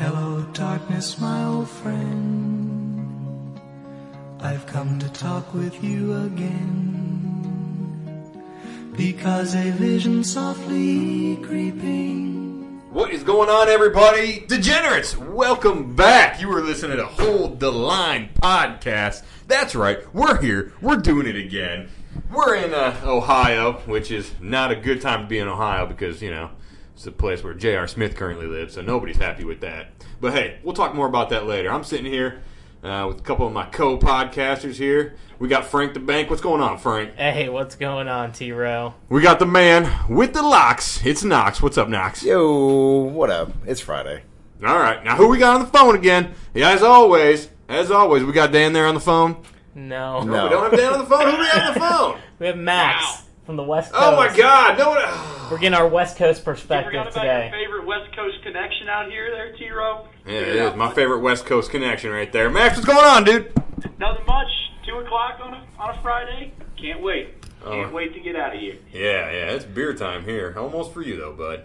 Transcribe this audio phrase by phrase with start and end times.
[0.00, 3.60] Hello, darkness, my old friend.
[4.40, 7.36] I've come to talk with you again.
[8.96, 12.80] Because a vision softly creeping.
[12.90, 14.46] What is going on, everybody?
[14.48, 16.40] Degenerates, welcome back.
[16.40, 19.22] You are listening to Hold the Line podcast.
[19.48, 20.72] That's right, we're here.
[20.80, 21.90] We're doing it again.
[22.32, 26.22] We're in uh, Ohio, which is not a good time to be in Ohio because,
[26.22, 26.52] you know,
[27.00, 27.88] it's the place where J.R.
[27.88, 29.86] Smith currently lives, so nobody's happy with that.
[30.20, 31.72] But hey, we'll talk more about that later.
[31.72, 32.42] I'm sitting here
[32.82, 35.14] uh, with a couple of my co podcasters here.
[35.38, 36.28] We got Frank the Bank.
[36.28, 37.14] What's going on, Frank?
[37.14, 38.92] Hey, what's going on, T Row?
[39.08, 41.00] We got the man with the locks.
[41.02, 41.62] It's Knox.
[41.62, 42.22] What's up, Knox?
[42.22, 43.50] Yo, what up?
[43.64, 44.24] It's Friday.
[44.62, 46.34] All right, now who we got on the phone again?
[46.52, 49.42] Yeah, as always, as always, we got Dan there on the phone.
[49.74, 50.22] No.
[50.22, 50.44] No.
[50.44, 51.24] We don't have Dan on the phone.
[51.24, 52.20] Who do we have on the phone?
[52.40, 53.29] We have Max Wow.
[53.50, 54.04] From the West Coast.
[54.06, 54.78] Oh my God!
[54.78, 55.48] No one.
[55.50, 57.48] We're getting our West Coast You perspective forgot about today.
[57.48, 60.06] your favorite West Coast connection out here, there, T Row?
[60.24, 62.48] Yeah, it is my favorite West Coast connection right there.
[62.48, 63.52] Max, what's going on, dude?
[63.98, 64.46] Nothing much.
[64.86, 66.52] Two o'clock on a on a Friday.
[66.80, 67.42] Can't wait.
[67.64, 67.90] Can't Oh.
[67.90, 68.76] wait to get out of here.
[68.92, 69.00] Yeah,
[69.32, 70.54] yeah, it's beer time here.
[70.56, 71.64] Almost for you though, bud.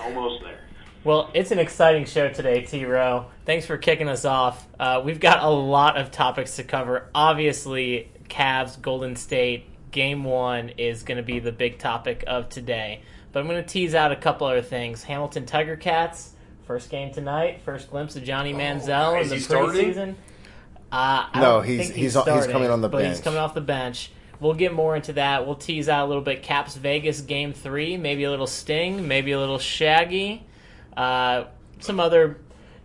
[0.00, 0.60] Almost there.
[1.02, 3.26] Well, it's an exciting show today, T Row.
[3.44, 4.68] Thanks for kicking us off.
[4.78, 7.08] Uh, we've got a lot of topics to cover.
[7.12, 13.02] Obviously, Cavs, Golden State, Game 1 is going to be the big topic of today.
[13.32, 15.02] But I'm going to tease out a couple other things.
[15.04, 16.32] Hamilton Tiger Cats,
[16.66, 19.92] first game tonight, first glimpse of Johnny Manziel Oh, in the he starting?
[19.94, 20.14] preseason.
[20.90, 23.60] Uh, No, don't he's- he's on- he's coming on the but he's coming off the
[23.60, 24.10] bench.
[24.40, 25.44] We'll get more into that.
[25.46, 26.42] We'll tease out a little bit.
[26.42, 30.46] Caps Vegas game three, maybe a little Sting, maybe a little Shaggy,
[30.96, 31.44] uh,
[31.80, 32.38] some other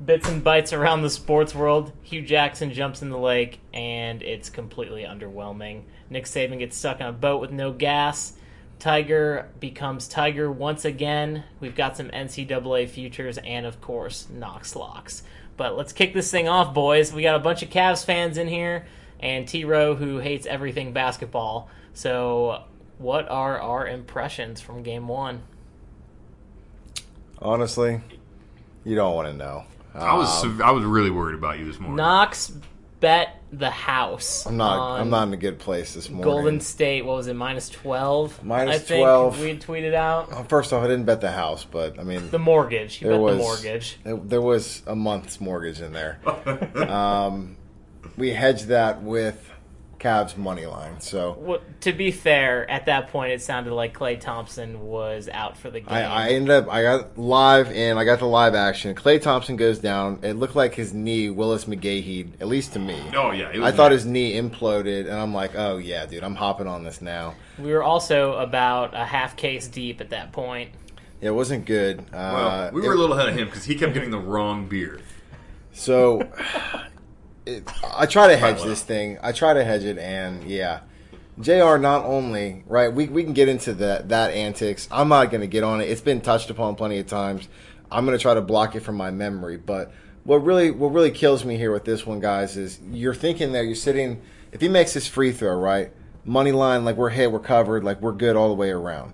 [0.04, 1.92] bits and bites around the sports world.
[2.04, 5.84] Hue Jackson jumps in the lake, and it's completely underwhelming.
[6.10, 8.34] Nick Saban gets stuck on a boat with no gas.
[8.80, 11.46] Tiger becomes Tiger once again.
[11.60, 15.24] We've got some NCAA futures and, of course, Knox locks.
[15.56, 17.14] But let's kick this thing off, boys.
[17.14, 18.86] We got a bunch of Cavs fans in here,
[19.20, 21.70] and T Row who hates everything basketball.
[21.94, 22.64] So,
[22.98, 25.44] what are our impressions from Game One?
[27.40, 28.02] Honestly,
[28.84, 29.66] you don't want to know.
[29.94, 31.98] I was Um, I was really worried about you this morning.
[31.98, 32.52] Knox
[33.00, 34.46] bet the house.
[34.46, 35.00] I'm not.
[35.00, 36.24] I'm not in a good place this morning.
[36.24, 37.06] Golden State.
[37.06, 37.36] What was it?
[37.36, 38.44] Minus twelve.
[38.44, 39.42] Minus I think 12.
[39.42, 42.40] We had tweeted out First off, I didn't bet the house, but I mean, the
[42.40, 43.02] mortgage.
[43.02, 44.00] You there bet was the mortgage.
[44.04, 46.20] There, there was a month's mortgage in there.
[46.90, 47.58] um,
[48.18, 49.52] we hedged that with
[50.04, 51.00] Cavs money line.
[51.00, 55.58] So Well, to be fair, at that point, it sounded like Klay Thompson was out
[55.58, 55.90] for the game.
[55.90, 56.68] I, I ended up.
[56.70, 58.96] I got live and I got the live action.
[58.96, 60.20] Klay Thompson goes down.
[60.22, 63.02] It looked like his knee, Willis McGahee, at least to me.
[63.16, 66.24] Oh yeah, it was I thought his knee imploded, and I'm like, oh yeah, dude,
[66.24, 67.36] I'm hopping on this now.
[67.58, 70.72] we were also about a half case deep at that point.
[71.22, 72.04] Yeah, it wasn't good.
[72.12, 74.68] Uh, we were it- a little ahead of him because he kept getting the wrong
[74.68, 75.00] beer.
[75.76, 76.30] So
[77.46, 79.18] it, I try to hedge this thing.
[79.22, 80.82] I try to hedge it, and yeah,
[81.40, 81.78] Jr.
[81.78, 84.88] Not only right, we we can get into that that antics.
[84.92, 85.90] I'm not going to get on it.
[85.90, 87.48] It's been touched upon plenty of times.
[87.92, 89.58] I'm going to try to block it from my memory.
[89.58, 89.92] But
[90.24, 93.64] what really what really kills me here with this one, guys, is you're thinking there.
[93.64, 94.22] You're sitting.
[94.52, 95.92] If he makes his free throw, right,
[96.26, 99.14] money line, like we're hit, we're covered, like we're good all the way around.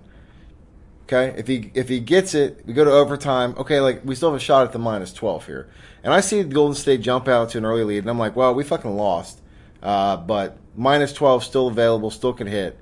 [1.12, 3.56] Okay, if he if he gets it, we go to overtime.
[3.58, 5.68] Okay, like we still have a shot at the minus twelve here,
[6.04, 8.54] and I see Golden State jump out to an early lead, and I'm like, well,
[8.54, 9.40] we fucking lost,
[9.82, 12.78] uh, but minus twelve still available, still can hit.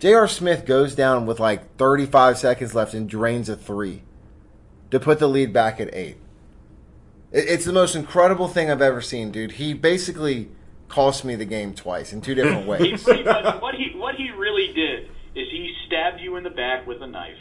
[0.00, 0.26] J.R.
[0.26, 4.02] Smith goes down with like 35 seconds left and drains a three
[4.90, 6.16] to put the lead back at eight.
[7.30, 9.52] It, it's the most incredible thing I've ever seen, dude.
[9.52, 10.50] He basically
[10.88, 14.32] cost me the game twice in two different ways, pretty much, what he what he
[14.32, 15.04] really did
[15.36, 17.36] is he stabbed you in the back with a knife.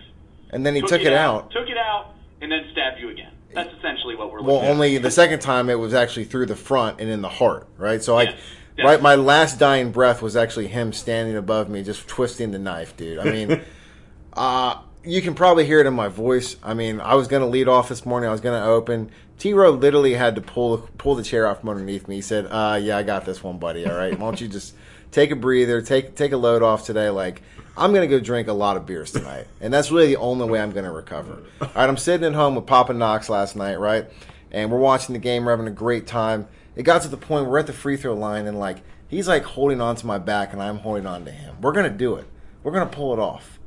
[0.51, 1.51] And then he took, it out.
[1.51, 3.31] Took it out and then stabbed you again.
[3.53, 4.71] That's essentially what we're Well, looking at.
[4.71, 8.03] only the second time it was actually through the front and in the heart, right?
[8.03, 8.35] So like,
[8.77, 12.59] Yes, right, my last dying breath was actually him standing above me, just twisting the
[12.59, 13.17] knife, dude.
[13.17, 13.61] I mean,
[14.33, 16.57] uh, you can probably hear it in my voice.
[16.61, 18.29] I mean, I was gonna lead off this morning.
[18.29, 19.09] I was gonna open.
[19.39, 19.53] T.
[19.53, 22.15] Row literally had to pull pull the chair out from underneath me.
[22.15, 23.87] He said, "Uh, yeah, I got this one, buddy.
[23.87, 24.75] All right, why don't you just
[25.11, 27.09] take a breather, take take a load off today?
[27.09, 27.41] Like,
[27.75, 30.59] I'm gonna go drink a lot of beers tonight, and that's really the only way
[30.59, 31.43] I'm gonna recover.
[31.61, 34.09] All right, I'm sitting at home with Papa Knox last night, right,
[34.51, 35.45] and we're watching the game.
[35.45, 36.47] We're having a great time.
[36.75, 38.77] It got to the point we're at the free throw line, and like
[39.07, 41.55] he's like holding on to my back, and I'm holding on to him.
[41.61, 42.25] We're gonna do it.
[42.63, 43.59] We're gonna pull it off.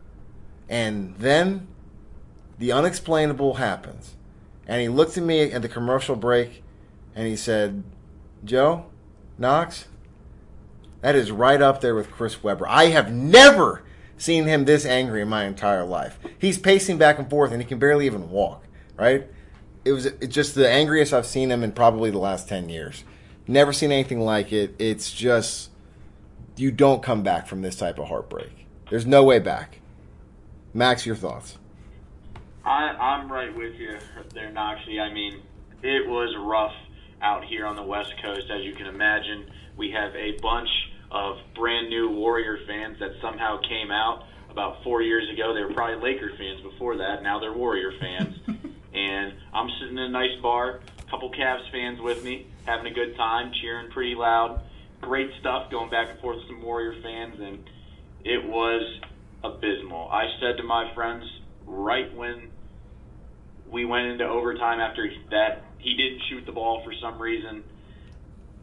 [0.68, 1.66] And then
[2.58, 4.14] the unexplainable happens.
[4.68, 6.62] And he looked at me at the commercial break
[7.16, 7.82] and he said,
[8.44, 8.86] Joe,
[9.36, 9.86] Knox,
[11.00, 12.68] that is right up there with Chris Webber.
[12.68, 13.82] I have never
[14.16, 16.18] seen him this angry in my entire life.
[16.38, 18.64] He's pacing back and forth and he can barely even walk,
[18.96, 19.28] right?
[19.84, 23.04] it was just the angriest I've seen him in probably the last ten years.
[23.46, 24.74] Never seen anything like it.
[24.78, 25.70] It's just
[26.56, 28.66] you don't come back from this type of heartbreak.
[28.90, 29.80] There's no way back.
[30.74, 31.58] Max, your thoughts?
[32.64, 33.96] I, I'm right with you
[34.34, 35.00] there, Noxie.
[35.00, 35.42] I mean,
[35.82, 36.74] it was rough
[37.22, 39.50] out here on the West Coast, as you can imagine.
[39.76, 40.68] We have a bunch
[41.10, 45.54] of brand new Warrior fans that somehow came out about four years ago.
[45.54, 47.22] They were probably Laker fans before that.
[47.22, 48.36] Now they're Warrior fans.
[48.94, 52.94] and I'm sitting in a nice bar, a couple Cavs fans with me, having a
[52.94, 54.62] good time, cheering pretty loud.
[55.00, 57.64] Great stuff going back and forth with some Warrior fans, and
[58.24, 59.00] it was
[59.42, 60.08] abysmal.
[60.10, 61.24] I said to my friends
[61.66, 62.50] right when
[63.70, 67.64] we went into overtime after that he didn't shoot the ball for some reason.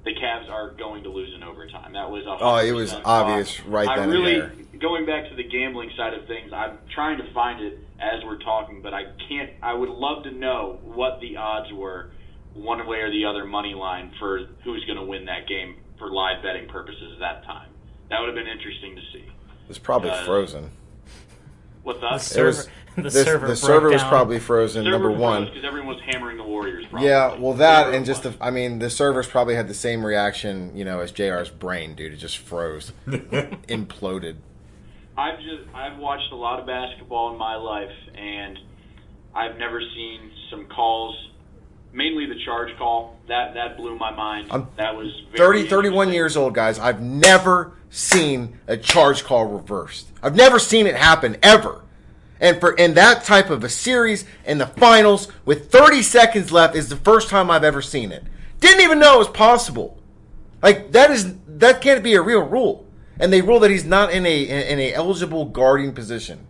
[0.08, 1.92] The Cavs are going to lose in overtime.
[1.92, 4.52] That was a Oh, it was 100% obvious right I then and really there.
[4.80, 6.54] going back to the gambling side of things.
[6.54, 9.52] I'm trying to find it as we're talking, but I can't.
[9.62, 12.12] I would love to know what the odds were,
[12.54, 16.10] one way or the other, money line for who's going to win that game for
[16.10, 17.68] live betting purposes at that time.
[18.10, 19.26] That would have been interesting to see.
[19.68, 20.72] It's probably Uh, frozen.
[21.88, 22.16] What's The that?
[22.16, 24.10] It server, was, the, the, server, the broke server was down.
[24.10, 24.84] probably frozen.
[24.84, 25.46] number one.
[25.46, 26.86] because everyone was hammering the Warriors.
[26.90, 27.08] Probably.
[27.08, 30.76] Yeah, well, that and just the, I mean, the servers probably had the same reaction,
[30.76, 32.12] you know, as JR's brain, dude.
[32.14, 34.36] It just froze, imploded.
[35.18, 38.60] I've just I've watched a lot of basketball in my life, and
[39.34, 41.16] I've never seen some calls.
[41.94, 44.50] Mainly the charge call that that blew my mind.
[44.52, 46.80] I'm that was 30, 31 years old, guys.
[46.80, 50.08] I've never seen a charge call reversed.
[50.22, 51.82] I've never seen it happen ever.
[52.40, 56.76] And for in that type of a series in the finals with 30 seconds left
[56.76, 58.24] is the first time I've ever seen it.
[58.60, 59.98] Didn't even know it was possible.
[60.62, 62.86] Like that is that can't be a real rule.
[63.20, 66.46] And they rule that he's not in a in a eligible guarding position.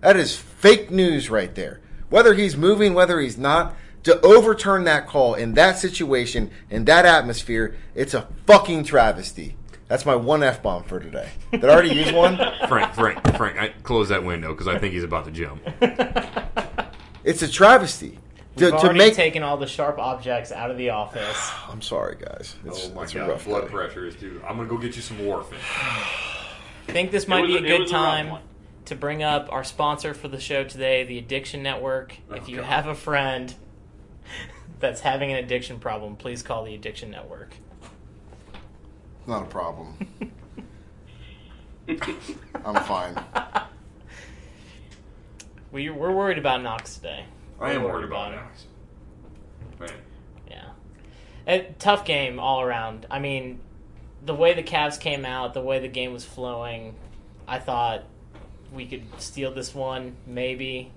[0.00, 1.80] That is fake news right there.
[2.08, 3.74] Whether he's moving, whether he's not,
[4.06, 9.56] to overturn that call in that situation, in that atmosphere, it's a fucking travesty.
[9.88, 11.28] That's my one F bomb for today.
[11.52, 12.36] Did I already use one?
[12.68, 15.62] Frank, Frank, Frank, I close that window because I think he's about to jump.
[17.24, 18.20] It's a travesty.
[18.54, 19.14] We've To, to already make.
[19.14, 21.50] taken all the sharp objects out of the office.
[21.68, 22.54] I'm sorry, guys.
[22.64, 23.68] Oh it's, oh my it's a god, rough blood day.
[23.68, 24.40] pressure is too.
[24.46, 25.54] I'm gonna go get you some warfarin.
[26.88, 28.38] I think this might be a a- good was a time
[28.84, 32.16] to bring up our sponsor for the show today, the Addiction Network.
[32.32, 32.66] if Oh, you God.
[32.66, 33.52] have a friend
[34.80, 37.56] that's having an addiction problem, please call the Addiction Network.
[39.26, 39.96] Not a problem.
[42.64, 43.18] I'm fine.
[45.76, 47.26] We, we're worried about Knox today.
[47.60, 48.38] I am We're worried about him.
[48.38, 48.64] Alex.
[49.78, 49.90] Man,
[50.48, 50.68] Yeah.
[51.46, 53.04] A tough game all around.
[53.10, 53.60] I mean,
[54.24, 56.94] the way the Cavs came out, the way the game was flowing,
[57.46, 58.04] I thought
[58.72, 60.92] we could steal this one, maybe.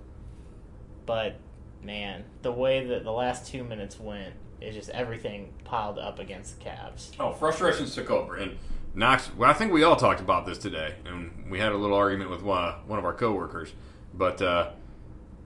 [1.05, 1.35] But,
[1.83, 6.59] man, the way that the last two minutes went, is just everything piled up against
[6.59, 7.11] the Cavs.
[7.19, 8.57] oh, frustrations took over, and
[8.93, 9.29] Knox.
[9.35, 12.29] Well, I think we all talked about this today, and we had a little argument
[12.29, 13.73] with one, one of our coworkers.
[14.13, 14.71] But uh,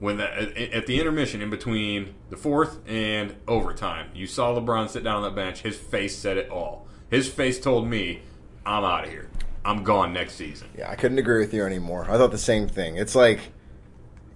[0.00, 4.88] when the, at, at the intermission in between the fourth and overtime, you saw LeBron
[4.88, 5.60] sit down on that bench.
[5.60, 6.86] His face said it all.
[7.10, 8.22] His face told me,
[8.66, 9.30] "I'm out of here.
[9.64, 12.06] I'm gone next season." Yeah, I couldn't agree with you anymore.
[12.08, 12.96] I thought the same thing.
[12.96, 13.40] It's like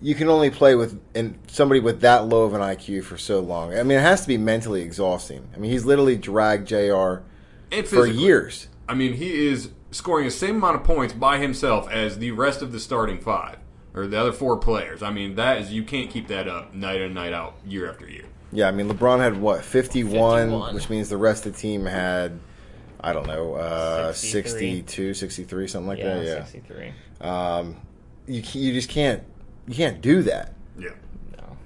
[0.01, 3.41] you can only play with and somebody with that low of an IQ for so
[3.41, 3.77] long.
[3.77, 5.49] I mean, it has to be mentally exhausting.
[5.55, 7.23] I mean, he's literally dragged JR
[7.73, 8.69] And for years.
[8.89, 12.63] I mean, he is scoring the same amount of points by himself as the rest
[12.63, 13.59] of the starting five
[13.95, 15.03] or the other four players.
[15.03, 18.09] I mean, that is you can't keep that up night in night out, year after
[18.09, 18.25] year.
[18.53, 20.75] Yeah, I mean, LeBron had what 51, 51.
[20.75, 22.39] which means the rest of the team had
[23.01, 24.77] I don't know, uh, 63.
[24.79, 26.25] 62, 63, something like Yeah, that.
[26.25, 26.45] Yeah.
[26.45, 26.93] 63.
[27.21, 27.77] Um,
[28.27, 29.23] you you just can't
[29.69, 30.55] you can't do that.
[30.79, 30.91] Yeah,
[31.37, 31.57] No.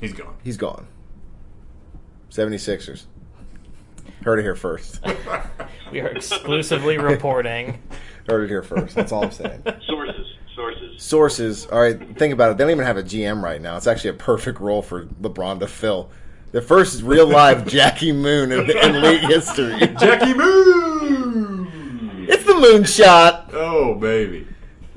[0.00, 0.34] he's gone.
[0.42, 0.86] He's gone.
[2.30, 3.04] 76ers.
[4.24, 5.00] Heard it here first.
[5.92, 7.78] We are exclusively reporting.
[8.26, 8.94] Heard it here first.
[8.94, 9.62] That's all I'm saying.
[9.86, 11.02] Sources, sources.
[11.02, 11.66] Sources.
[11.66, 12.56] All right, think about it.
[12.56, 13.76] They don't even have a GM right now.
[13.76, 16.08] It's actually a perfect role for LeBron to fill.
[16.52, 19.78] The first real live Jackie Moon in, in league history.
[19.98, 22.26] Jackie Moon.
[22.26, 23.50] It's the moonshot.
[23.52, 24.46] Oh baby.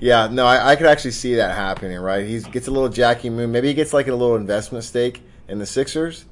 [0.06, 2.00] Yeah, no, I, I could actually see that happening.
[2.00, 2.28] Right?
[2.28, 3.52] He gets a little Jackie Moon.
[3.52, 6.26] Maybe he gets like a little investment stake in the Sixers.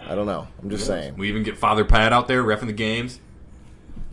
[0.00, 0.46] I don't know.
[0.62, 1.16] I'm just saying.
[1.16, 3.20] We even get Father Pat out there refing the games.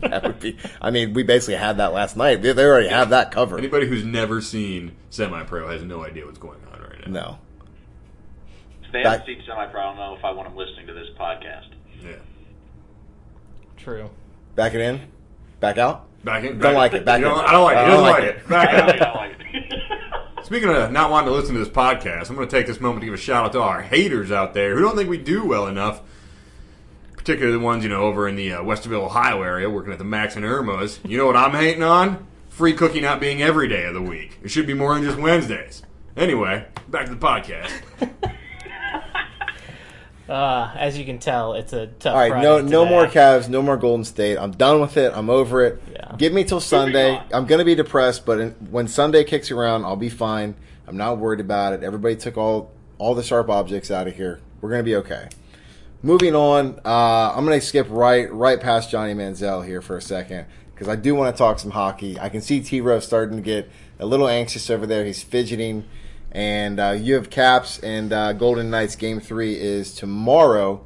[0.00, 0.58] That would be.
[0.82, 2.42] I mean, we basically had that last night.
[2.42, 3.60] They, they already have that covered.
[3.60, 7.12] Anybody who's never seen semi-pro has no idea what's going on right now.
[7.12, 7.38] No.
[8.84, 10.92] If they Back- haven't seen semi-pro, I don't know if I want them listening to
[10.92, 11.68] this podcast.
[12.04, 12.16] Yeah.
[13.78, 14.10] True.
[14.54, 15.00] Back it in.
[15.60, 16.06] Back out.
[16.26, 16.58] Back in.
[16.58, 17.26] Don't like it, back in.
[17.28, 17.78] I don't like it.
[17.78, 18.36] I He don't like like it.
[18.36, 18.48] it.
[18.48, 20.44] Back I don't like it.
[20.44, 23.00] Speaking of not wanting to listen to this podcast, I'm going to take this moment
[23.02, 25.44] to give a shout out to our haters out there who don't think we do
[25.44, 26.00] well enough.
[27.16, 30.04] Particularly the ones you know over in the uh, Westerville, Ohio area, working at the
[30.04, 30.98] Max and Irma's.
[31.04, 32.26] You know what I'm hating on?
[32.48, 34.38] Free cookie not being every day of the week.
[34.42, 35.82] It should be more than just Wednesdays.
[36.16, 37.70] Anyway, back to the podcast.
[40.28, 42.14] Uh, as you can tell, it's a tough.
[42.14, 44.36] All right, Friday no, no more Cavs, no more Golden State.
[44.38, 45.12] I'm done with it.
[45.14, 45.80] I'm over it.
[45.92, 46.14] Yeah.
[46.16, 47.20] Give me till Sunday.
[47.32, 50.56] I'm going to be depressed, but in, when Sunday kicks around, I'll be fine.
[50.88, 51.82] I'm not worried about it.
[51.82, 54.40] Everybody took all all the sharp objects out of here.
[54.60, 55.28] We're going to be okay.
[56.02, 60.02] Moving on, uh, I'm going to skip right right past Johnny Manziel here for a
[60.02, 62.18] second because I do want to talk some hockey.
[62.18, 65.04] I can see T Rose starting to get a little anxious over there.
[65.04, 65.84] He's fidgeting.
[66.36, 68.94] And uh, you have Caps and uh, Golden Knights.
[68.94, 70.84] Game three is tomorrow.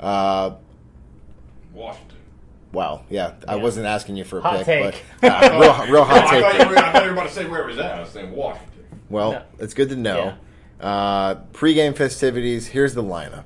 [0.00, 0.54] Uh,
[1.72, 2.16] Washington.
[2.72, 3.62] Wow, yeah, I Yeah.
[3.62, 5.04] wasn't asking you for a Hot pick, take.
[5.20, 6.62] but uh, real, real hot I, thought take.
[6.62, 7.92] you were, I thought you were about to say where it was at.
[7.92, 8.84] I was saying Washington.
[9.08, 9.42] Well, No.
[9.60, 10.34] it's good to know.
[10.80, 12.66] Uh, pre-game festivities.
[12.66, 13.44] Here's the lineup.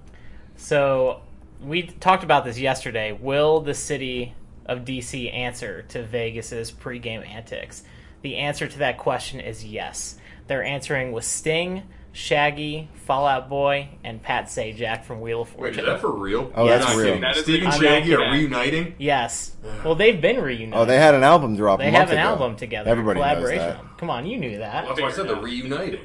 [0.57, 1.21] So
[1.63, 3.13] we talked about this yesterday.
[3.13, 4.35] Will the city
[4.67, 7.83] of DC answer to Vegas's pregame antics?
[8.23, 10.17] The answer to that question is yes.
[10.47, 11.83] They're answering with Sting,
[12.13, 15.63] Shaggy, Fall Out Boy, and Pat Sajak from Wheel of Fortune.
[15.65, 15.85] Wait, Fortune.
[15.85, 16.53] is that for real?
[16.55, 17.07] Oh, You're that's not real.
[17.07, 17.21] kidding.
[17.23, 18.95] That is Steve and a- Shaggy I'm are not reuniting.
[18.99, 19.57] yes.
[19.85, 20.75] Well, they've been reunited.
[20.75, 21.79] Oh, they had an album drop.
[21.81, 22.29] They have an ago.
[22.29, 22.91] album together.
[22.91, 23.81] Everybody knows that.
[23.99, 24.87] Come on, you knew that.
[24.87, 26.01] That's why I said they're reuniting.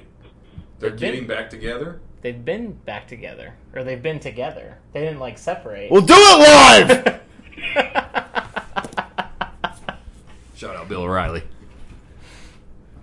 [0.79, 2.00] They're They've been- getting back together.
[2.22, 4.77] They've been back together, or they've been together.
[4.93, 5.89] They didn't like separate.
[5.89, 6.39] We'll do it
[6.98, 7.22] live.
[10.55, 11.43] Shout out Bill O'Reilly.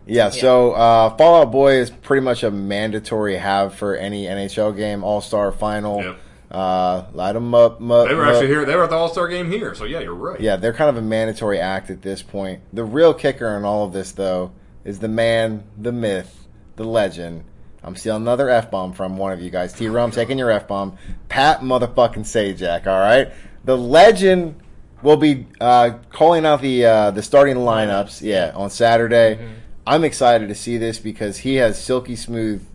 [0.06, 0.30] Yeah.
[0.30, 5.02] So uh, Fall Out Boy is pretty much a mandatory have for any NHL game.
[5.04, 6.02] All Star Final.
[6.02, 6.18] Yep.
[6.48, 7.80] Uh, light them up.
[7.80, 8.64] mu- They were mu- actually here.
[8.64, 9.74] They were at the All Star game here.
[9.74, 10.40] So yeah, you're right.
[10.40, 12.60] Yeah, they're kind of a mandatory act at this point.
[12.72, 14.52] The real kicker in all of this, though,
[14.84, 16.46] is the man, the myth,
[16.76, 17.42] the legend.
[17.82, 19.72] I'm stealing another F bomb from one of you guys.
[19.72, 20.96] T Rum taking your F bomb.
[21.28, 23.32] Pat motherfucking Sajak, all right?
[23.64, 24.54] The legend
[25.02, 29.38] will be uh, calling out the uh, the starting lineups, yeah, on Saturday.
[29.86, 32.66] I'm excited to see this because he has silky smooth,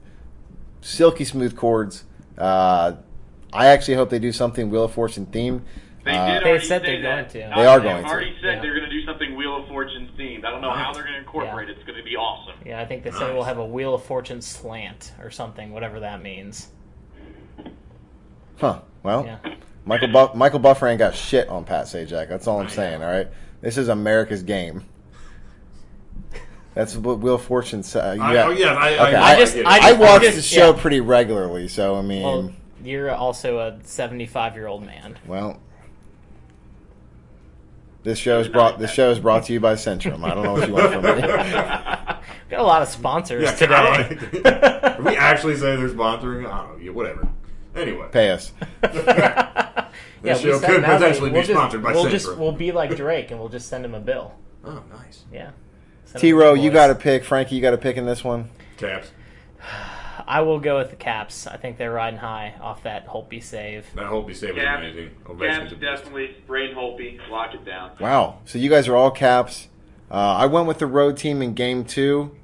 [0.81, 2.05] silky smooth chords.
[2.37, 2.93] Uh,
[3.51, 5.61] I actually hope they do something Wheel of Fortune themed.
[6.05, 7.33] They Uh, did They already said say they're that.
[7.33, 7.55] going to.
[7.55, 8.09] They are they've going to.
[8.09, 8.61] already said Yeah.
[8.61, 10.45] they're going to do something Wheel of Fortune themed.
[10.45, 11.75] I don't know how they're going to incorporate it.
[11.77, 12.55] It's going to be awesome.
[12.65, 15.99] Yeah, I think they said we'll have a Wheel of Fortune slant or something, whatever
[15.99, 16.69] that means.
[18.59, 18.79] Huh.
[19.03, 19.37] Well, Yeah.
[19.85, 22.29] Michael Buff- Michael Buffer ain't got shit on Pat Sajak.
[22.29, 23.01] That's all I'm saying.
[23.03, 23.27] All right.
[23.61, 24.85] This is America's game.
[26.81, 28.17] That's what Wheel of Fortune said.
[28.19, 28.47] I, yeah.
[28.47, 28.73] oh, yeah.
[28.73, 29.67] I, Okay, I, I just- get it.
[29.67, 30.81] I I watch just- the show yeah.
[30.81, 32.51] pretty regularly, so I mean, Well,
[32.83, 35.15] you're also a 75 year old man.
[35.27, 35.59] well,
[38.01, 38.79] this show is brought.
[38.79, 40.23] This show is brought to you by Centrum.
[40.23, 41.21] I don't know what you want from me.
[42.49, 44.17] Got a lot of sponsors Yeah, today.
[44.31, 46.47] Did we actually say they're sponsoring?
[46.51, 46.83] I don't know.
[46.83, 47.27] Yeah, whatever.
[47.75, 48.07] Anyway.
[48.11, 48.53] Pay us.
[50.23, 52.11] This we show send could them out, potentially be we'll just- sponsored by we'll Centrum.
[52.11, 54.33] just we'll be like Drake and we'll just send him a bill.
[54.63, 55.23] Oh, nice.
[55.33, 55.49] Yeah.
[56.11, 57.23] Send T Row, you got to pick.
[57.23, 58.49] Frankie, you got to pick in this one.
[58.77, 59.11] Caps.
[60.27, 61.47] I will go with the Caps.
[61.47, 63.85] I think they're riding high off that Holtby save.
[63.95, 65.09] That Holtby save was Caps, amazing.
[65.39, 66.35] Caps definitely.
[66.47, 67.91] Brain Holtby, lock it down.
[67.99, 68.39] Wow.
[68.43, 69.69] So you guys are all caps.
[70.09, 72.35] Uh, I went with the road team in game two.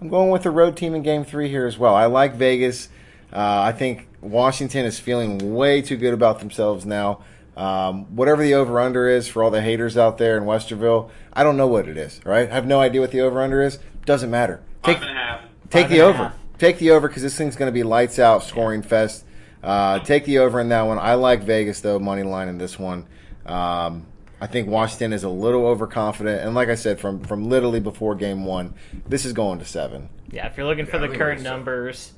[0.00, 1.94] I'm going with the road team in game three here as well.
[1.94, 2.88] I like Vegas.
[3.32, 7.20] Uh, I think Washington is feeling way too good about themselves now.
[7.60, 11.42] Um, whatever the over under is for all the haters out there in Westerville, I
[11.42, 12.50] don't know what it is, right?
[12.50, 13.78] I have no idea what the over under is.
[14.06, 14.62] Doesn't matter.
[14.82, 15.40] Take, Five and a half.
[15.68, 16.18] take Five the over.
[16.18, 16.34] half.
[16.56, 19.24] Take the over because this thing's going to be lights out scoring fest.
[19.62, 20.98] Uh, take the over in that one.
[20.98, 23.06] I like Vegas though money line in this one.
[23.44, 24.06] Um,
[24.40, 28.14] I think Washington is a little overconfident, and like I said, from from literally before
[28.14, 28.72] game one,
[29.06, 30.08] this is going to seven.
[30.30, 32.12] Yeah, if you're looking for Yeah, I the current numbers,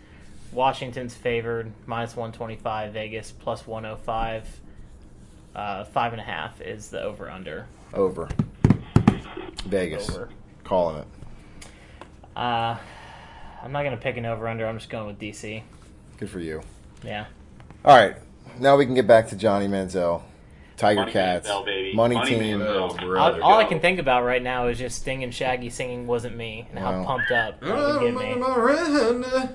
[0.53, 4.61] Washington's favored minus 125, Vegas plus 105.
[5.55, 7.67] Uh, five and a half is the over under.
[7.93, 8.29] Over.
[9.67, 10.29] Vegas Over.
[10.65, 11.07] calling it.
[12.35, 12.77] Uh,
[13.63, 14.67] I'm not gonna pick an over under.
[14.67, 15.63] I'm just going with DC.
[16.19, 16.63] Good for you.
[17.05, 17.27] Yeah.
[17.85, 18.17] All right,
[18.59, 20.23] now we can get back to Johnny Manziel,
[20.77, 21.95] Tiger Money Cats, Manziel, baby.
[21.95, 22.61] money, Money team.
[22.61, 22.97] Manziel.
[23.03, 26.07] Oh, All, all I can think about right now is just Sting and Shaggy singing
[26.07, 27.05] "Wasn't Me" and how Wow.
[27.05, 29.55] pumped up that Oh, would get me.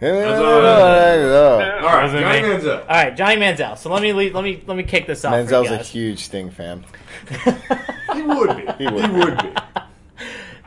[0.00, 0.36] Miranda.
[0.36, 1.78] All all right.
[1.78, 2.48] All right, Wasn't Johnny me.
[2.48, 2.80] Manziel.
[2.82, 3.78] All right, Johnny Manziel.
[3.78, 5.32] So let me lead, let me let me kick this off.
[5.32, 5.88] for you Manziel's a guys.
[5.88, 6.84] huge Sting fan.
[8.14, 8.72] He would be.
[8.84, 9.10] He would.
[9.12, 9.52] would, be.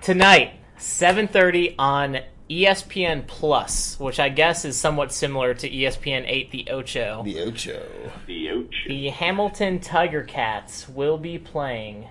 [0.04, 2.20] tonight 7.30 on
[2.50, 7.82] espn plus which i guess is somewhat similar to espn 8 the ocho The Ocho.
[8.28, 8.68] The Ocho.
[8.88, 12.08] the hamilton tiger cats will be playing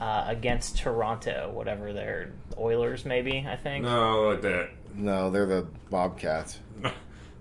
[0.00, 3.84] uh, against Toronto, whatever they're Oilers, maybe I think.
[3.84, 4.70] No, like that.
[4.98, 6.58] No, they're the Bobcats.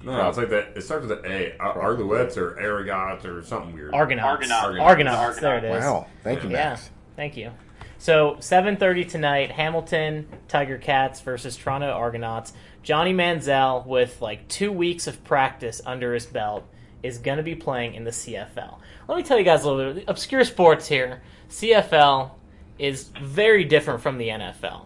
[0.03, 0.73] No, it's like that.
[0.77, 1.57] It starts with an A.
[1.59, 3.93] Ar- Arlouettes or Arrogats or something weird.
[3.93, 4.49] Argonauts.
[4.49, 4.79] Argonauts.
[4.79, 5.39] Argonauts.
[5.39, 5.83] There it is.
[5.83, 6.69] Wow, thank you, Yeah.
[6.69, 6.89] Max.
[7.15, 7.51] Thank you.
[7.97, 12.53] So 7:30 tonight, Hamilton Tiger Cats versus Toronto Argonauts.
[12.83, 16.63] Johnny Manziel, with like two weeks of practice under his belt,
[17.01, 18.77] is going to be playing in the CFL.
[19.07, 21.21] Let me tell you guys a little bit obscure sports here.
[21.49, 22.31] CFL
[22.77, 24.85] is very different from the NFL.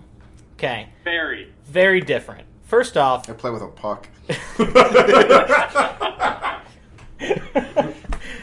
[0.53, 1.51] Okay, Very.
[1.65, 2.47] very different.
[2.71, 4.07] First off, I play with a puck.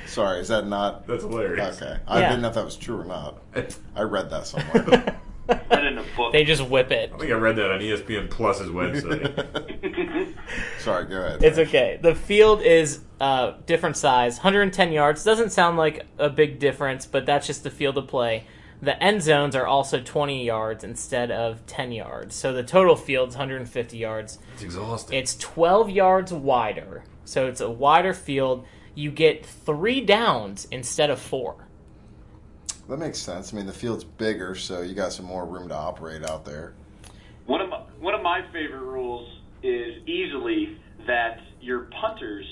[0.06, 1.80] Sorry, is that not That's hilarious.
[1.80, 1.96] okay?
[2.06, 2.28] I Yeah.
[2.28, 3.38] didn't know if that was true or not.
[3.56, 3.66] I
[3.96, 5.16] I read that somewhere.
[5.48, 6.34] Read in a book.
[6.34, 7.10] they just whip it.
[7.14, 10.34] I think I read that on ESPN Plus's website.
[10.78, 11.42] Sorry, go ahead.
[11.42, 11.98] It's okay.
[12.02, 15.24] The field is uh, different size, 110 yards.
[15.24, 18.44] Doesn't sound like a big difference, but that's just the field of play.
[18.80, 22.34] The end zones are also 20 yards instead of 10 yards.
[22.36, 24.38] So the total field's 150 yards.
[24.54, 25.18] It's exhausting.
[25.18, 27.02] It's 12 yards wider.
[27.24, 28.64] So it's a wider field.
[28.94, 31.66] You get three downs instead of four.
[32.88, 33.52] That makes sense.
[33.52, 36.74] I mean, the field's bigger, so you got some more room to operate out there.
[37.46, 39.28] One of my, one of my favorite rules
[39.62, 42.46] is easily that your punters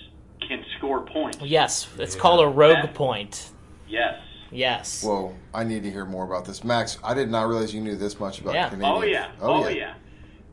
[0.46, 1.38] can score points.
[1.40, 2.20] Yes, it's Yeah.
[2.20, 3.50] called a rogue That- point.
[3.88, 4.20] Yes.
[4.50, 5.02] Yes.
[5.04, 6.62] Whoa, I need to hear more about this.
[6.64, 8.68] Max, I did not realize you knew this much about Yeah.
[8.68, 8.92] Canadian.
[8.96, 9.30] Oh yeah.
[9.40, 9.74] Oh, yeah.
[9.74, 9.94] yeah.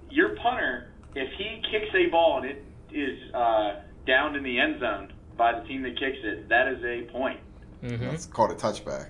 [0.09, 4.79] Your punter, if he kicks a ball and it is uh, down in the end
[4.79, 7.39] zone by the team that kicks it, that is a point.
[7.81, 9.07] hmm That's called a touchback.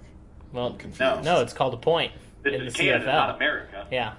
[0.52, 1.00] Well, I'm confused.
[1.00, 1.22] No.
[1.22, 2.12] no, it's called a point
[2.44, 3.14] This in the Canada, CFL.
[3.14, 3.88] not America.
[3.92, 4.14] Yeah.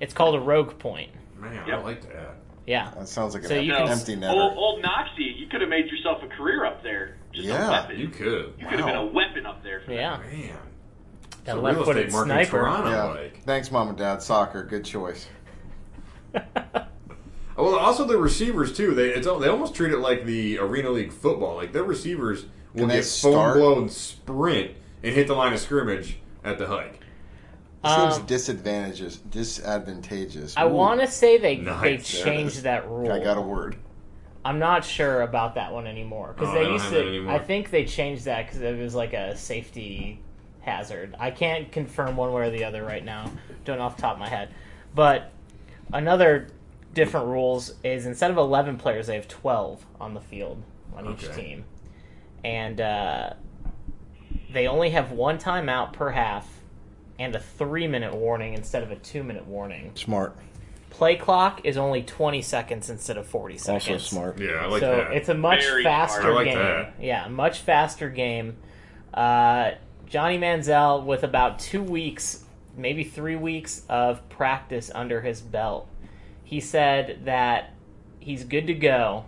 [0.00, 1.10] It's called a rogue point.
[1.38, 2.36] Man, I like that.
[2.66, 2.90] Yeah.
[2.96, 4.30] That sounds like an So you empty, can- empty netter.
[4.32, 7.16] Old, old Noxie, you could have made yourself a career up there.
[7.34, 7.98] Just Yeah, a weapon.
[7.98, 8.54] You could.
[8.58, 9.80] You could have been a weapon up there.
[9.80, 10.18] For Yeah.
[10.18, 10.56] Man.
[11.44, 12.62] That a left real footed estate market in sniper.
[12.62, 13.04] Toronto, yeah.
[13.04, 13.42] like.
[13.42, 14.22] Thanks, mom and dad.
[14.22, 15.26] Soccer, good choice.
[17.56, 18.94] Oh, Well, also the receivers too.
[18.94, 21.54] They it's, they almost treat it like the Arena League football.
[21.54, 24.72] Like their receivers will Can they get foam blown sprint
[25.04, 26.94] and hit the line of scrimmage at the hike.
[27.84, 29.18] It Um, seems disadvantageous.
[29.18, 30.56] Disadvantageous.
[30.56, 33.12] I want to say they Nice, they changed that rule.
[33.12, 33.76] I got a word.
[34.44, 37.24] I'm not sure about that one anymore because Oh, they they don't used have to.
[37.24, 37.30] that.
[37.30, 40.20] I think they changed that because it was like a safety
[40.60, 41.14] hazard.
[41.18, 43.30] I can't confirm one way or the other right now.
[43.64, 44.50] Don't off the top of my head,
[44.94, 45.30] but
[45.92, 46.48] another
[46.92, 50.62] different rules is instead of 11 players, they have 12 on the field
[50.96, 51.64] on each team,
[52.44, 53.30] and uh,
[54.52, 56.48] they only have one timeout per half
[57.18, 59.90] and a three minute warning instead of a two minute warning.
[59.94, 60.36] Smart.
[60.94, 63.88] Play clock is only 20 seconds instead of 40 seconds.
[63.88, 64.38] Also smart.
[64.38, 64.86] Yeah, I like that.
[64.86, 65.12] so that.
[65.16, 66.30] it's a much Very faster.
[66.30, 66.56] I like game.
[66.58, 66.94] that.
[67.00, 68.56] Yeah, much faster game.
[69.12, 69.72] Uh,
[70.06, 72.44] Johnny Manziel with about two weeks,
[72.76, 75.88] maybe three weeks of practice under his belt.
[76.44, 77.74] He said that
[78.20, 79.24] he's good to go,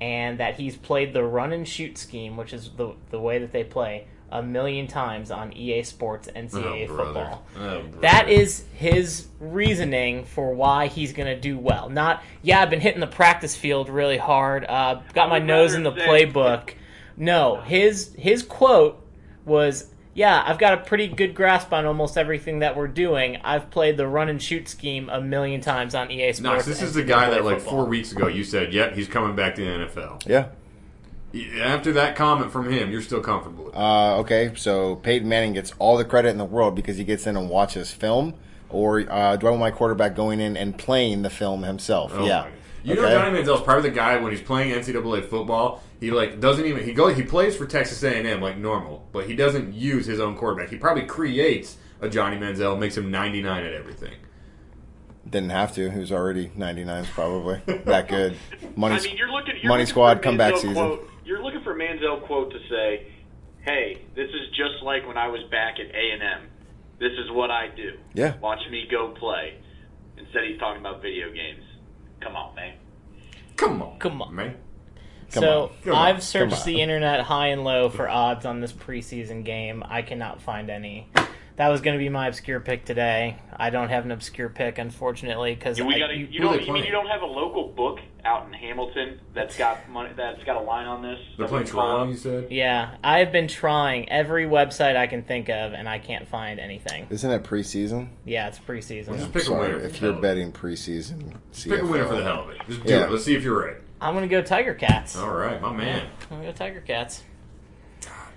[0.00, 3.50] and that he's played the run and shoot scheme, which is the the way that
[3.50, 7.46] they play, a million times on EA Sports NCAA oh, football.
[7.58, 7.82] Oh.
[8.00, 11.88] That is his reasoning for why he's going to do well.
[11.88, 14.64] Not, yeah, I've been hitting the practice field really hard.
[14.64, 16.74] Uh, got my nose in the say- playbook.
[17.16, 19.02] No, his his quote
[19.46, 23.38] was, "Yeah, I've got a pretty good grasp on almost everything that we're doing.
[23.42, 26.82] I've played the run and shoot scheme a million times on EA Sports." Knox, this
[26.82, 27.72] is the guy that like football.
[27.72, 30.48] four weeks ago you said, "Yep, he's coming back to the NFL." Yeah.
[31.60, 33.70] After that comment from him, you're still comfortable.
[33.74, 37.26] Uh, okay, so Peyton Manning gets all the credit in the world because he gets
[37.26, 38.34] in and watches film,
[38.70, 42.12] or uh, do I want my quarterback going in and playing the film himself?
[42.14, 42.42] Oh yeah.
[42.42, 42.48] my-
[42.84, 43.12] You know Okay.
[43.14, 45.82] Johnny Manziel's probably the guy when he's playing NCAA football.
[46.00, 49.34] He like doesn't even he go he plays for Texas A&M like normal, but he
[49.34, 50.70] doesn't use his own quarterback.
[50.70, 54.12] He probably creates a Johnny Manziel, makes him 99 at everything.
[55.28, 55.90] Didn't have to.
[55.90, 57.60] He was already 99s probably.
[57.86, 58.36] that good.
[58.76, 59.54] Money, I mean, you're looking.
[59.60, 60.74] You're money looking squad for a comeback season.
[60.74, 63.08] Quote, you're looking for a Manziel quote to say,
[63.62, 66.48] "Hey, this is just like when I was back at A and M.
[66.98, 67.98] This is what I do.
[68.14, 68.38] Yeah.
[68.38, 69.54] Watch me go play."
[70.16, 71.62] Instead, he's talking about video games.
[72.20, 72.74] Come on, man.
[73.56, 74.34] Come on, Come on.
[74.34, 74.56] man.
[75.32, 75.70] Come so on.
[75.84, 75.94] Come.
[75.96, 79.82] I've searched the internet high and low for odds on this preseason game.
[79.86, 81.08] I cannot find any.
[81.56, 83.38] That was going to be my obscure pick today.
[83.56, 86.62] I don't have an obscure pick, unfortunately, because We gotta, you, you don't.
[86.66, 90.42] You mean you don't have a local book out in Hamilton that's got money that's
[90.44, 91.18] got a line on this?
[91.38, 92.12] They're playing we can call Toronto.
[92.12, 92.48] You said.
[92.50, 97.06] yeah, I've been trying every website I can think of, and I can't find anything.
[97.08, 98.08] Isn't it preseason?
[98.24, 99.16] Yeah, it's preseason.
[99.16, 99.84] Just pick a Sorry, winner.
[99.84, 102.08] if you're betting preseason, pick a winner CFL.
[102.08, 102.60] for the uh, hell of it.
[102.68, 103.04] Just do Yeah.
[103.04, 103.10] it.
[103.12, 103.76] Let's see if you're right.
[104.00, 105.16] I'm going to go Tiger Cats.
[105.16, 106.06] All right, my man.
[106.22, 107.22] I'm going to go Tiger Cats.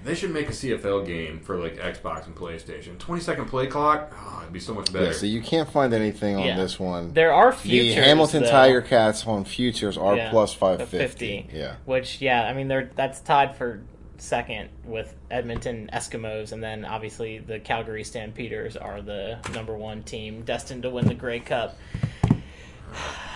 [0.04, 2.98] They should make a CFL game for like Xbox and PlayStation.
[2.98, 4.14] Twenty second play clock.
[4.16, 5.06] Oh, it'd be so much better.
[5.08, 6.56] Yeah, so you can't find anything on Yeah.
[6.58, 7.14] this one.
[7.14, 7.94] There are the.
[7.94, 8.50] Hamilton though.
[8.50, 11.50] Tiger Cats on futures are Yeah, plus the 550.
[11.54, 11.76] Yeah.
[11.86, 13.82] Which, yeah, I mean, they're that's tied for
[14.18, 20.42] second with Edmonton Eskimos, and then obviously the Calgary Stampeders are the number one team
[20.44, 21.78] destined to win the Grey Cup.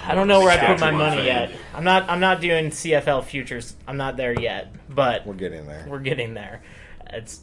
[0.06, 1.26] I don't know where I put my money fan.
[1.26, 1.52] yet.
[1.74, 2.10] I'm not.
[2.10, 3.76] I'm not doing CFL futures.
[3.88, 5.86] I'm not there yet, but We're getting there.
[5.88, 6.62] we're getting there.
[7.12, 7.42] It's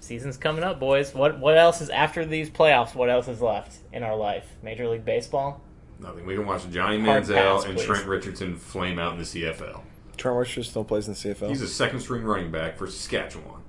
[0.00, 1.14] season's coming up, boys.
[1.14, 2.94] What what else is after these playoffs?
[2.94, 4.44] What else is left in our life?
[4.62, 5.62] Major League Baseball.
[5.98, 6.26] Nothing.
[6.26, 7.86] We can watch Johnny Hard Manziel pass, and please.
[7.86, 9.80] Trent Richardson flame out in the CFL.
[10.16, 11.48] Trent Richardson still plays in the CFL.
[11.48, 13.62] He's a second string running back for Saskatchewan.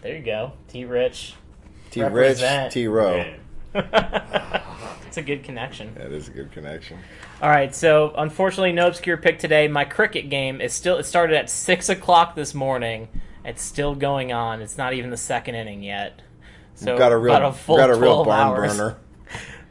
[0.00, 0.52] There you go.
[0.68, 0.84] T.
[0.84, 1.34] Rich.
[1.90, 2.00] T.
[2.02, 2.72] Rich, represent.
[2.72, 2.86] T.
[2.86, 3.16] Rowe.
[3.18, 3.40] Man.
[3.74, 5.94] It's a good connection.
[5.94, 6.98] That is a good connection.
[7.42, 9.68] All right, so unfortunately, no obscure pick today.
[9.68, 10.96] My cricket game is still.
[10.98, 13.08] It started at six o'clock this morning.
[13.44, 14.60] It's still going on.
[14.60, 16.20] It's not even the second inning yet.
[16.74, 18.76] So got a real, about a full got a real 12 barn hours.
[18.76, 18.96] burner.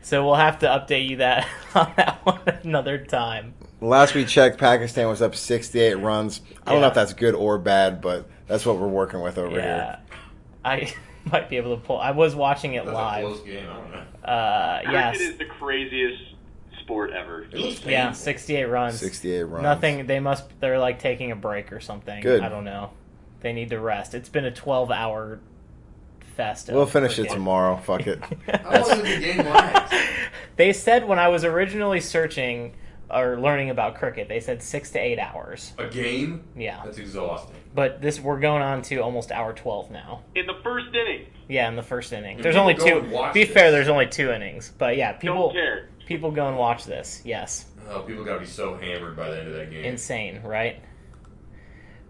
[0.03, 3.53] So we'll have to update you that on that one another time.
[3.81, 6.39] Last we checked, Pakistan was up 68 runs.
[6.65, 9.57] I don't know if that's good or bad, but that's what we're working with over
[9.57, 9.99] Yeah,
[10.63, 10.93] I
[11.31, 11.99] might be able to pull.
[11.99, 13.25] I was watching it That's a live.
[13.25, 13.67] close game.
[13.69, 14.29] I don't know.
[14.29, 16.23] Uh, Cricket yes, is the craziest
[16.81, 17.47] sport ever.
[17.53, 18.99] Yeah, sixty-eight runs.
[18.99, 19.63] 68 runs.
[19.63, 20.07] Nothing.
[20.07, 20.45] They must.
[20.59, 22.21] They're like taking a break or something.
[22.21, 22.41] Good.
[22.41, 22.91] I don't know.
[23.41, 24.13] They need to rest.
[24.13, 25.39] It's been a twelve-hour
[26.35, 26.69] fest.
[26.71, 27.77] We'll finish it tomorrow.
[27.77, 28.19] Fuck it.
[28.63, 29.93] How long did the game last?
[30.57, 32.73] They said when I was originally searching
[33.09, 35.73] or learning about cricket, they said six to eight hours.
[35.77, 36.43] A game?
[36.55, 37.55] Yeah, That's exhausting.
[37.73, 40.23] but this we're going on to almost hour twelve now.
[40.35, 42.35] In the first inning, Yeah, in the first inning.
[42.35, 43.01] And There's only two.
[43.33, 43.53] Be this.
[43.53, 44.71] fair, there's only two innings.
[44.77, 45.89] But yeah, people don't care.
[46.05, 47.21] people go and watch this.
[47.25, 49.85] Yes, Oh, people got to be so hammered by the end of that game.
[49.85, 50.81] insane, right?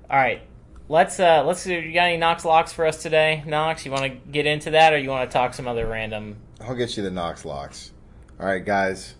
[0.10, 0.42] All right.
[0.90, 3.44] Let's uh let's do you got any Knox locks for us today?
[3.46, 6.38] Knox, you want to get into that or you want to talk some other random
[6.62, 7.92] I'll get you the Knox locks.
[8.40, 9.14] All right, guys.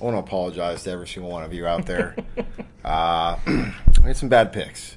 [0.00, 2.16] I want to apologize to every single one of you out there.
[2.84, 4.96] uh, I had some bad picks,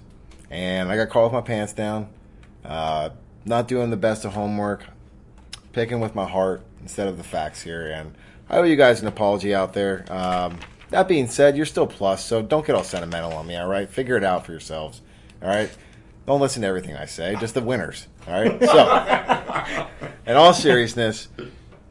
[0.49, 2.09] and I got caught with my pants down.
[2.65, 3.09] Uh,
[3.45, 4.85] not doing the best of homework,
[5.71, 8.15] picking with my heart instead of the facts here, and
[8.49, 10.05] I owe you guys an apology out there.
[10.09, 13.55] Um, that being said, you're still plus, so don't get all sentimental on me.
[13.55, 15.01] All right, figure it out for yourselves.
[15.41, 15.69] All right,
[16.25, 18.07] don't listen to everything I say, just the winners.
[18.27, 19.87] All right, so
[20.25, 21.27] in all seriousness,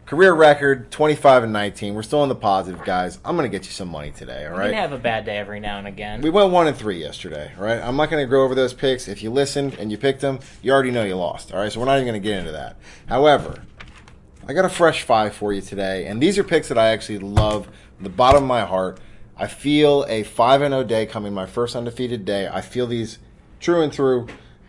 [0.07, 1.95] career record 25 and 19.
[1.95, 3.19] We're still in the positive, guys.
[3.25, 4.47] I'm gonna get you some money today.
[4.47, 4.66] all right?
[4.66, 6.23] You can have a bad day every now and again.
[6.23, 7.81] We went one and three yesterday, all right?
[7.81, 9.09] I'm not going to go over those picks.
[9.09, 11.71] If you listened and you picked them, you already know you lost, all right?
[11.71, 12.77] So we're not even going to get into that.
[13.09, 13.62] However,
[14.49, 17.19] I got a fresh five for you today, and these are picks that I actually
[17.19, 17.66] love
[17.97, 19.01] from the bottom of my heart.
[19.37, 22.49] I feel a 5 and 0 day coming, my first undefeated day.
[22.49, 23.19] I feel these
[23.61, 24.29] true and through.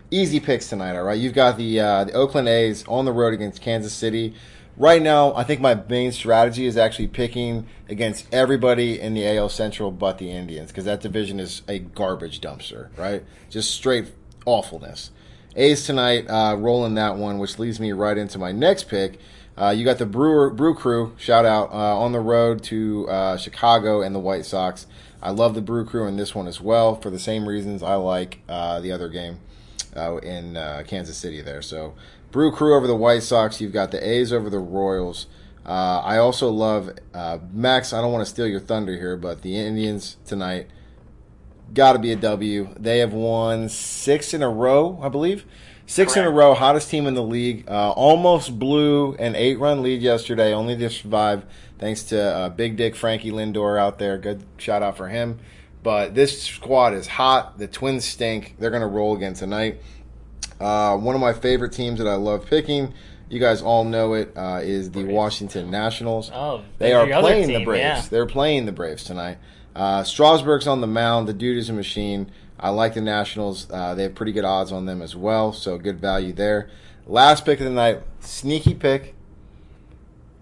[0.09, 1.19] Easy picks tonight, all right?
[1.19, 4.33] You've got the uh, the Oakland A's on the road against Kansas City.
[4.79, 9.49] Right now, I think my main strategy is actually picking against everybody in the AL
[9.49, 13.23] Central but the Indians because that division is a garbage dumpster, right?
[13.49, 14.11] Just straight
[14.45, 15.09] awfulness.
[15.55, 19.19] A's tonight, uh, rolling that one, which leads me right into my next pick.
[19.57, 23.37] Uh, you got the Brewer Brew Crew, shout out uh, on the road to uh,
[23.37, 24.85] Chicago and the White Sox.
[25.23, 27.95] I love the Brew Crew in this one as well for the same reasons I
[27.95, 29.39] like uh, the other game
[29.95, 30.53] uh, in
[30.85, 31.63] Kansas City there.
[31.63, 31.95] So
[32.31, 33.61] Brew Crew over the White Sox.
[33.61, 35.27] You've got the A's over the Royals.
[35.65, 37.91] Uh, I also love uh, Max.
[37.93, 40.67] I don't want to steal your thunder here, but the Indians tonight
[41.73, 42.69] got to be a W.
[42.79, 45.45] They have won six in a row, I believe.
[45.85, 47.65] Six in a row, hottest team in the league.
[47.67, 51.45] Uh, almost blew an eight-run lead yesterday, only to survive
[51.79, 54.17] thanks to uh, Big Dick Frankie Lindor out there.
[54.17, 55.39] Good shout out for him.
[55.83, 57.57] But this squad is hot.
[57.57, 58.55] The Twins stink.
[58.59, 59.81] They're going to roll again tonight.
[60.59, 62.93] Uh, one of my favorite teams that I love picking,
[63.29, 66.31] you guys all know it, uh, is the Washington Nationals.
[66.33, 67.81] Oh, they are playing the Braves.
[67.81, 68.01] yeah.
[68.09, 69.37] They're playing the Braves tonight.
[69.75, 71.27] Uh, Strasburg's on the mound.
[71.27, 72.31] The dude is a machine.
[72.59, 73.67] I like the Nationals.
[73.69, 76.69] Uh, they have pretty good odds on them as well, so good value there.
[77.05, 79.13] Last pick of the night, sneaky pick.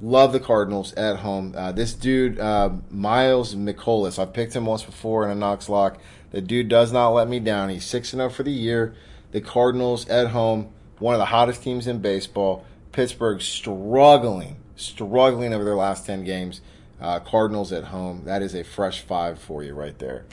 [0.02, 1.54] Love the Cardinals at home.
[1.58, 5.98] Uh, this dude, uh, Miles Mikolas, I've picked him once before in a Knox lock.
[6.32, 7.70] The dude does not let me down.
[7.70, 8.94] He's 6 0 for the year.
[9.32, 12.66] The Cardinals at home, one of the hottest teams in baseball.
[12.92, 16.62] Pittsburgh struggling, struggling over their last 10 games.
[17.02, 18.24] Uh, Cardinals at home.
[18.26, 20.26] That is a fresh five for you right there.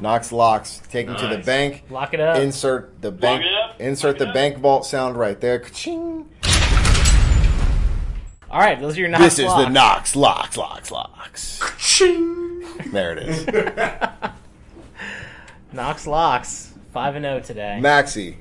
[0.00, 1.84] Knox locks, take him to the bank.
[1.90, 2.38] Lock it up.
[2.38, 3.44] Insert the bank.
[3.44, 3.80] it up.
[3.80, 4.34] Insert Lock the it up.
[4.34, 5.58] bank vault sound right there.
[5.58, 6.28] Ka-ching.
[8.50, 9.72] All right, those are your Knox This is the locks.
[9.72, 11.60] Knox locks, locks, locks.
[12.86, 13.46] There it is.
[15.72, 16.67] Knox locks.
[16.98, 17.78] Five and zero today.
[17.80, 18.38] Maxi,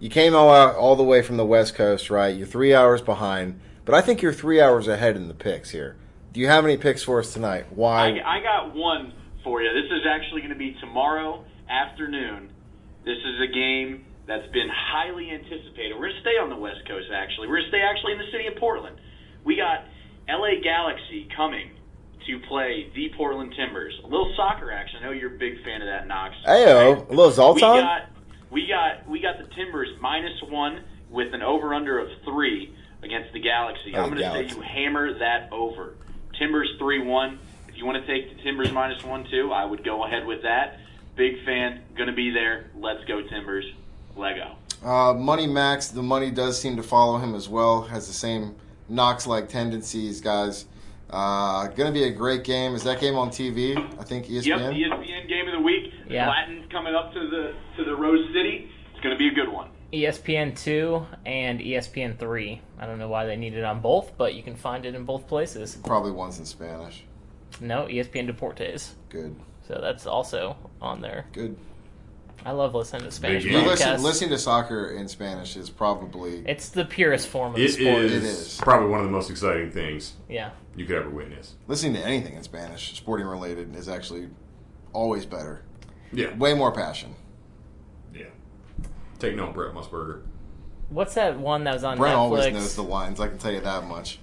[0.00, 2.34] you came all out all the way from the West Coast, right?
[2.34, 5.94] You're three hours behind, but I think you're three hours ahead in the picks here.
[6.32, 7.66] Do you have any picks for us tonight?
[7.70, 8.18] Why?
[8.18, 9.12] I, I got one
[9.44, 9.70] for you.
[9.72, 12.50] This is actually going to be tomorrow afternoon.
[13.04, 15.94] This is a game that's been highly anticipated.
[15.94, 17.46] We're going to stay on the West Coast, actually.
[17.46, 18.98] We're going to stay actually in the city of Portland.
[19.44, 19.86] We got
[20.26, 21.70] LA Galaxy coming
[22.26, 23.98] to play the Portland Timbers.
[24.04, 25.00] A little soccer action.
[25.00, 26.34] I know you're a big fan of that, Knox.
[26.46, 28.10] Ayo, a little We got
[28.50, 33.32] we got we got the Timbers minus one with an over under of three against
[33.32, 33.92] the Galaxy.
[33.94, 35.94] Oh, I'm going to say you hammer that over.
[36.38, 37.38] Timbers three one.
[37.68, 40.42] If you want to take the Timbers minus one too, I would go ahead with
[40.42, 40.78] that.
[41.16, 42.70] Big fan, going to be there.
[42.76, 43.64] Let's go Timbers.
[44.16, 44.56] Lego.
[44.84, 47.82] Uh, Money Max, the money does seem to follow him as well.
[47.82, 48.54] Has the same
[48.88, 50.66] Knox like tendencies, guys.
[51.10, 52.74] Uh, gonna be a great game.
[52.74, 53.76] Is that game on TV?
[53.98, 54.44] I think ESPN.
[54.46, 55.92] Yep, ESPN game of the week.
[56.08, 56.28] Yeah.
[56.28, 58.70] Latin coming up to the to the Rose City.
[58.92, 59.70] It's going to be a good one.
[59.92, 62.60] ESPN two and ESPN three.
[62.78, 65.04] I don't know why they need it on both, but you can find it in
[65.04, 65.78] both places.
[65.84, 67.04] Probably one's in Spanish.
[67.60, 68.90] No, ESPN Deportes.
[69.08, 69.34] Good,
[69.66, 71.26] So that's also on there.
[71.32, 71.56] good.
[72.44, 73.52] I love listening to Spanish game.
[73.52, 73.66] You podcasts.
[73.66, 77.72] listen, listening to soccer in Spanish is probably It's the purest form of the It
[77.72, 78.04] sport.
[78.04, 78.56] is, It is.
[78.62, 80.50] probably one of the most exciting things Yeah.
[80.74, 81.54] you could ever witness.
[81.68, 84.28] listening to anything in Spanish, sporting related, is actually
[84.92, 85.62] always better.
[86.12, 87.14] Yeah, Way more passion.
[88.14, 88.24] yeah.
[89.18, 90.22] Take note, Brent Musburger.
[90.88, 92.18] What's that one that was on Brent Netflix?
[92.18, 93.20] always knows the lines.
[93.20, 94.18] I can tell you that much.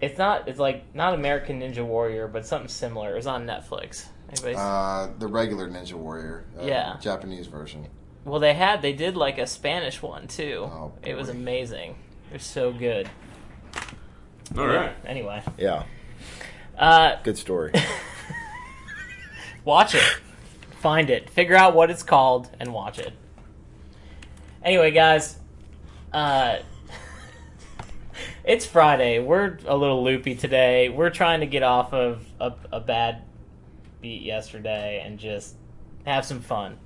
[0.00, 0.48] It's not.
[0.48, 3.12] It's like not American Ninja Warrior, but something similar.
[3.12, 4.06] It was on Netflix.
[4.36, 6.96] Anyways, Uh, the regular Ninja Warrior, uh, Yeah.
[7.00, 7.86] Japanese version.
[8.24, 10.68] well, they had they did like a Spanish one too.
[10.70, 11.96] Oh, it was amazing.
[12.30, 13.08] It was so good.
[14.56, 14.92] All right.
[15.06, 15.84] Anyway, Yeah,
[16.78, 17.72] uh, good story.
[19.64, 20.02] watch it,
[20.80, 23.12] find it, figure out what it's called, and watch it.
[24.62, 25.38] Anyway, guys,
[26.12, 26.56] uh,
[28.44, 29.18] it's Friday.
[29.18, 30.88] We're a little loopy today.
[30.88, 33.22] We're trying to get off of a, a bad
[34.04, 35.56] beat yesterday and just
[36.04, 36.78] have some fun.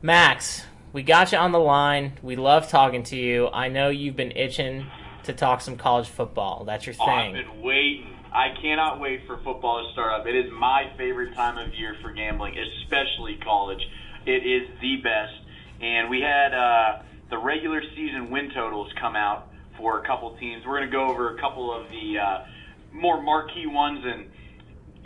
[0.00, 2.12] Max, we got you on the line.
[2.22, 3.48] We love talking to you.
[3.48, 4.86] I know you've been itching
[5.24, 6.62] to talk some college football.
[6.64, 7.44] That's your Oh, I've thing.
[7.44, 8.14] been waiting.
[8.32, 10.26] I cannot wait for football to start up.
[10.28, 13.82] It is my favorite time of year for gambling, especially college.
[14.24, 15.34] It is the best.
[15.80, 20.64] And we had uh, the regular season win totals come out for a couple teams.
[20.64, 22.44] We're going to go over a couple of the uh,
[22.92, 24.30] more marquee ones and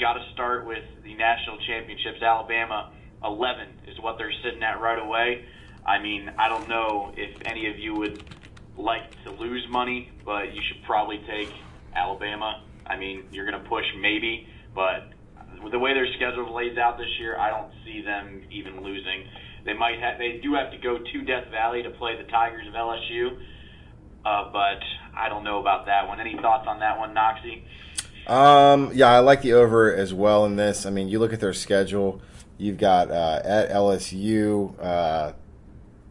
[0.03, 2.21] got to start with the national championships.
[2.21, 2.91] Alabama
[3.23, 5.45] 11 is what they're sitting at right away.
[5.87, 8.21] I mean, I don't know if any of you would
[8.77, 11.53] like to lose money, but you should probably take
[11.95, 12.65] Alabama.
[12.85, 15.11] I mean, you're going to push maybe, but
[15.71, 19.29] the way their schedule lays out this year, I don't see them even losing.
[19.65, 22.67] They might have, they do have to go to Death Valley to play the Tigers
[22.67, 23.39] of LSU,
[24.27, 24.83] uh, but
[25.17, 26.19] I don't know about that one.
[26.19, 27.63] Any thoughts on that one, Noxie?
[28.27, 30.87] Um, yeah, I like the over as well in this.
[30.87, 32.21] I mean, you look at their schedule.
[32.59, 35.33] You've got uh, at LSU, uh,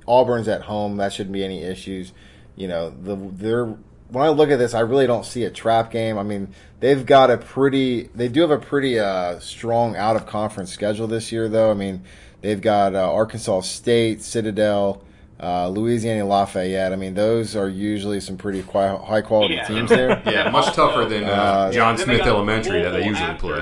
[0.05, 0.97] Auburn's at home.
[0.97, 2.11] That shouldn't be any issues.
[2.55, 3.77] You know, the they're
[4.11, 6.17] when I look at this, I really don't see a trap game.
[6.17, 10.25] I mean, they've got a pretty, they do have a pretty uh, strong out of
[10.25, 11.71] conference schedule this year, though.
[11.71, 12.03] I mean,
[12.41, 15.01] they've got uh, Arkansas State, Citadel,
[15.41, 16.93] uh, Louisiana Lafayette.
[16.93, 19.63] I mean, those are usually some pretty qui- high quality Yeah.
[19.67, 20.21] teams there.
[20.31, 23.29] Yeah, much tougher than uh, Uh, John Then they Smith got Elementary that they usually
[23.31, 23.39] after-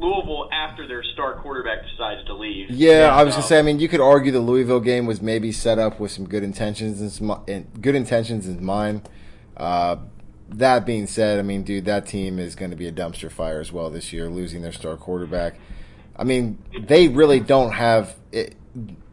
[0.00, 2.70] Louisville after their star quarterback decides to leave.
[2.70, 3.58] Yeah, I was So- gonna say.
[3.58, 6.42] I mean, you could argue the Louisville game was maybe set up with some good
[6.44, 9.08] intentions in some, in, good intentions in mind.
[9.56, 9.96] Uh,
[10.50, 13.60] that being said, I mean, dude, that team is going to be a dumpster fire
[13.60, 15.54] as well this year, losing their star quarterback.
[16.16, 18.14] I mean, they really don't have.
[18.32, 18.54] It,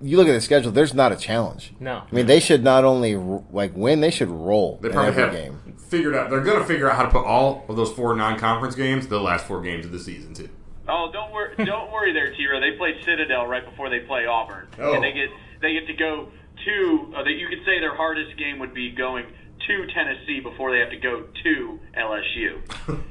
[0.01, 0.71] you look at the schedule.
[0.71, 1.73] There's not a challenge.
[1.79, 2.03] No.
[2.09, 5.23] I mean, they should not only like win, they should roll They in probably every
[5.23, 5.75] have game.
[5.89, 6.29] figured out.
[6.29, 9.19] They're going to figure out how to put all of those four non-conference games the
[9.19, 10.49] last four games of the season too.
[10.87, 12.59] Oh, don't worry, don't worry there, Tiro.
[12.59, 14.93] They play Citadel right before they play Auburn, Oh.
[14.93, 15.29] and they get
[15.61, 16.27] they get to go
[16.65, 17.13] to.
[17.17, 19.25] Uh, that you could say their hardest game would be going
[19.67, 22.59] to Tennessee before they have to go to LSU.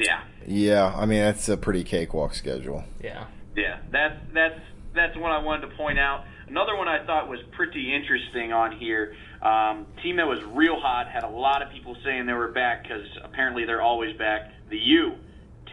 [0.00, 2.84] yeah, Yeah, I mean that's a pretty cakewalk schedule.
[3.02, 3.26] Yeah.
[3.56, 3.78] yeah.
[3.92, 4.58] That's that's
[4.94, 6.24] that's one I wanted to point out.
[6.48, 9.16] Another one I thought was pretty interesting on here.
[9.42, 12.82] Um, team that was real hot had a lot of people saying they were back
[12.82, 14.50] because apparently they're always back.
[14.70, 15.14] The U,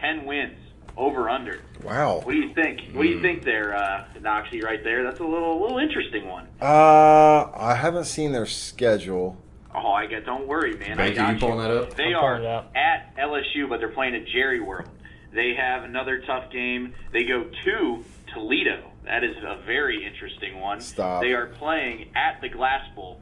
[0.00, 0.58] ten wins
[0.96, 1.60] over under.
[1.82, 2.20] Wow.
[2.22, 2.80] What do you think?
[2.92, 5.02] What do you think there, uh, Noxie, right there?
[5.02, 6.46] That's a little, little interesting one.
[6.60, 9.36] Uh, I haven't seen their schedule.
[9.74, 10.26] Oh, I get.
[10.26, 11.00] Don't worry, man.
[11.00, 11.94] I Banky, got you pulling that up?
[11.94, 12.72] They I'm are up.
[12.76, 14.88] at LSU, but they're playing at Jerry World.
[15.32, 16.92] They have another tough game.
[17.12, 18.90] They go to Toledo.
[19.04, 20.80] That is a very interesting one.
[20.80, 21.22] Stop.
[21.22, 23.20] They are playing at the Glass Bowl.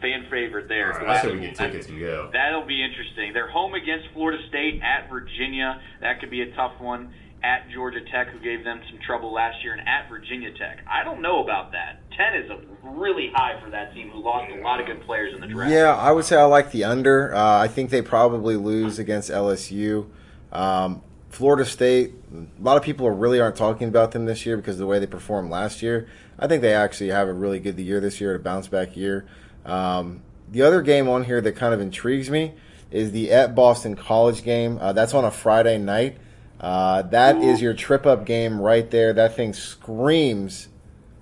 [0.00, 0.90] Fan favorite there.
[0.90, 2.28] Right, I say we get tickets and go.
[2.30, 3.32] That'll be interesting.
[3.32, 5.80] They're home against Florida State at Virginia.
[6.02, 7.14] That could be a tough one.
[7.42, 10.80] At Georgia Tech, who gave them some trouble last year, and at Virginia Tech.
[10.90, 12.00] I don't know about that.
[12.16, 12.58] Ten is a
[12.90, 15.70] really high for that team, who lost a lot of good players in the draft.
[15.70, 17.34] Yeah, I would say I like the under.
[17.34, 20.08] Uh, I think they probably lose against LSU.
[20.50, 21.02] Um,
[21.36, 24.78] Florida State, a lot of people really aren't talking about them this year because of
[24.78, 26.08] the way they performed last year.
[26.38, 29.26] I think they actually have a really good year this year, a bounce back year.
[29.66, 32.54] Um, the other game on here that kind of intrigues me
[32.90, 34.78] is the at Boston College game.
[34.80, 36.16] Uh, that's on a Friday night.
[36.58, 39.12] Uh, that is your trip up game right there.
[39.12, 40.68] That thing screams,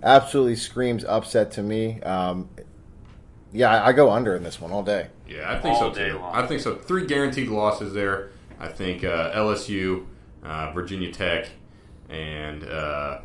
[0.00, 2.00] absolutely screams upset to me.
[2.02, 2.48] Um,
[3.52, 5.08] yeah, I, I go under in this one all day.
[5.28, 6.18] Yeah, I think All so too.
[6.18, 6.36] long.
[6.36, 6.76] I think so.
[6.76, 8.30] Three guaranteed losses there.
[8.58, 10.06] I think uh, LSU,
[10.42, 11.48] uh, Virginia Tech,
[12.08, 13.18] and uh,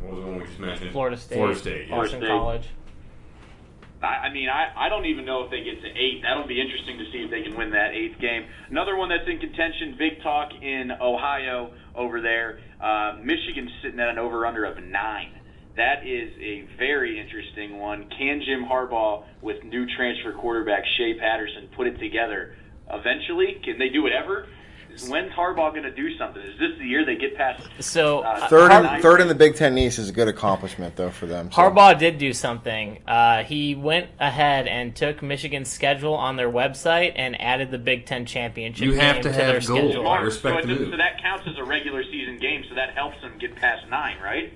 [0.00, 0.92] what was the one we just mentioned?
[0.92, 1.88] Florida State, Florida State.
[1.88, 1.96] Yeah.
[1.96, 2.28] Boston State.
[2.28, 2.68] College.
[4.02, 6.20] I, I mean, I, I don't even know if they get to eight.
[6.22, 8.44] That'll be interesting to see if they can win that eighth game.
[8.68, 12.60] Another one that's in contention, big talk in Ohio over there.
[12.80, 15.32] Uh, Michigan's sitting at an over/under of nine.
[15.76, 18.08] That is a very interesting one.
[18.16, 22.54] Can Jim Harbaugh, with new transfer quarterback Shea Patterson, put it together
[22.92, 23.60] eventually?
[23.64, 24.46] Can they do it ever?
[25.08, 26.40] When's Harbaugh going to do something?
[26.40, 27.66] Is this the year they get past?
[27.80, 30.94] So Uh, Third Har- in, third in the Big Ten East is a good accomplishment
[30.94, 31.50] though for them.
[31.50, 31.62] so.
[31.62, 33.00] Harbaugh did do something.
[33.04, 38.06] Uh, he went ahead and took Michigan's schedule on their website and added the Big
[38.06, 38.84] Ten championship.
[38.86, 39.90] You have game to to have their gold.
[39.90, 40.08] schedule.
[40.08, 40.90] I respect so, the it- move.
[40.92, 44.18] so that counts as a regular season game, so that helps them get past nine,
[44.22, 44.52] right?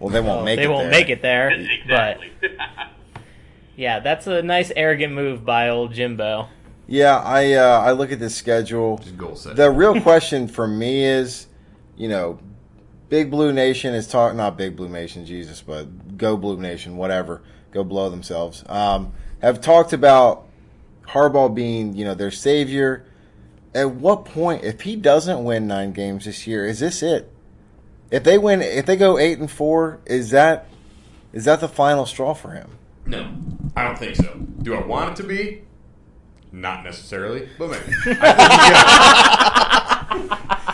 [0.00, 0.70] Well, they won't make it they it.
[0.70, 1.00] won't there.
[1.00, 1.50] make it there,
[1.80, 2.32] exactly.
[2.40, 2.50] but
[3.76, 6.48] yeah, that's a nice arrogant move by old Jimbo.
[6.88, 8.96] Yeah, I uh, I look at this schedule.
[8.98, 9.56] Just goal set.
[9.56, 11.46] The real question for me is,
[11.96, 12.38] you know,
[13.10, 17.42] Big Blue Nation is talking not Big Blue Nation, Jesus, but Go Blue Nation, whatever,
[17.72, 18.64] go blow themselves.
[18.68, 20.46] Um, have talked about
[21.08, 23.04] Harbaugh being, you know, their savior.
[23.74, 27.30] At what point, if he doesn't win nine games this year, is this it?
[28.10, 30.66] If they win, if they go eight and four, is that
[31.34, 32.70] is that the final straw for him?
[33.04, 33.30] No,
[33.76, 34.38] I don't think so.
[34.62, 35.62] Do I want it to be?
[36.58, 37.82] Not necessarily, but maybe.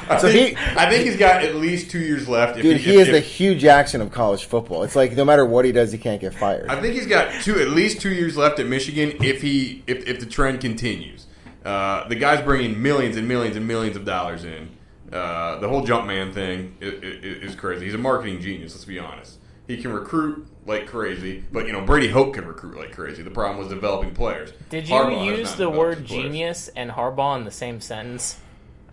[0.06, 2.56] I So think, he- I think he's got at least two years left.
[2.56, 4.82] If Dude, if- he is if- the Hue Jackson of college football.
[4.82, 6.68] It's like no matter what he does, he can't get fired.
[6.68, 10.06] I think he's got two, at least two years left at Michigan if he if,
[10.06, 11.26] if the trend continues.
[11.64, 14.68] Uh, the guy's bringing millions and millions and millions of dollars in.
[15.12, 17.84] Uh, the whole Jumpman thing is, is crazy.
[17.86, 18.74] He's a marketing genius.
[18.74, 19.38] Let's be honest.
[19.66, 23.22] He can recruit like crazy, but you know Brady Hoke can recruit like crazy.
[23.22, 24.52] The problem was developing players.
[24.68, 28.38] Did you Harbaugh use the word genius and Harbaugh in the same sentence?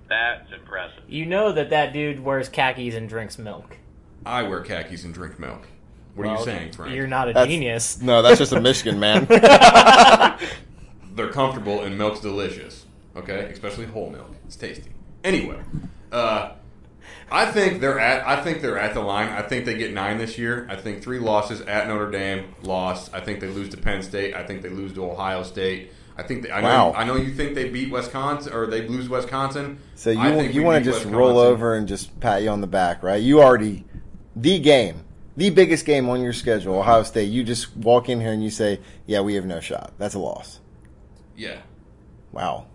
[0.08, 1.04] That's impressive.
[1.08, 3.78] You know that that dude wears khakis and drinks milk.
[4.26, 5.68] I wear khakis and drink milk.
[6.16, 6.94] What are you saying, Frank?
[6.94, 8.02] You're not a That's- genius.
[8.02, 9.26] no, that's just a Michigan man.
[11.16, 12.86] they're comfortable and milk's delicious.
[13.16, 14.36] Okay, especially whole milk.
[14.46, 14.92] It's tasty.
[15.24, 15.60] Anyway,
[16.12, 16.54] uh,
[17.32, 18.28] I think they're at.
[18.28, 19.30] I think they're at the line.
[19.30, 20.68] I think they get nine this year.
[20.70, 23.14] I think three losses at Notre Dame, lost.
[23.14, 24.36] I think they lose to Penn State.
[24.36, 25.94] I think they lose to Ohio State.
[26.18, 26.68] I think they, I know.
[26.68, 26.94] Wow.
[26.94, 29.80] I know you think they beat Wisconsin or they lose Wisconsin.
[29.96, 31.18] So you I think you want to just Wisconsin.
[31.18, 33.22] roll over and just pat you on the back, right?
[33.22, 33.86] You already
[34.36, 35.06] the game,
[35.38, 37.32] the biggest game on your schedule, Ohio State.
[37.32, 40.20] You just walk in here and you say, "Yeah, we have no shot." That's a
[40.20, 40.60] loss.
[41.38, 41.60] Yeah,
[42.32, 42.68] Wow.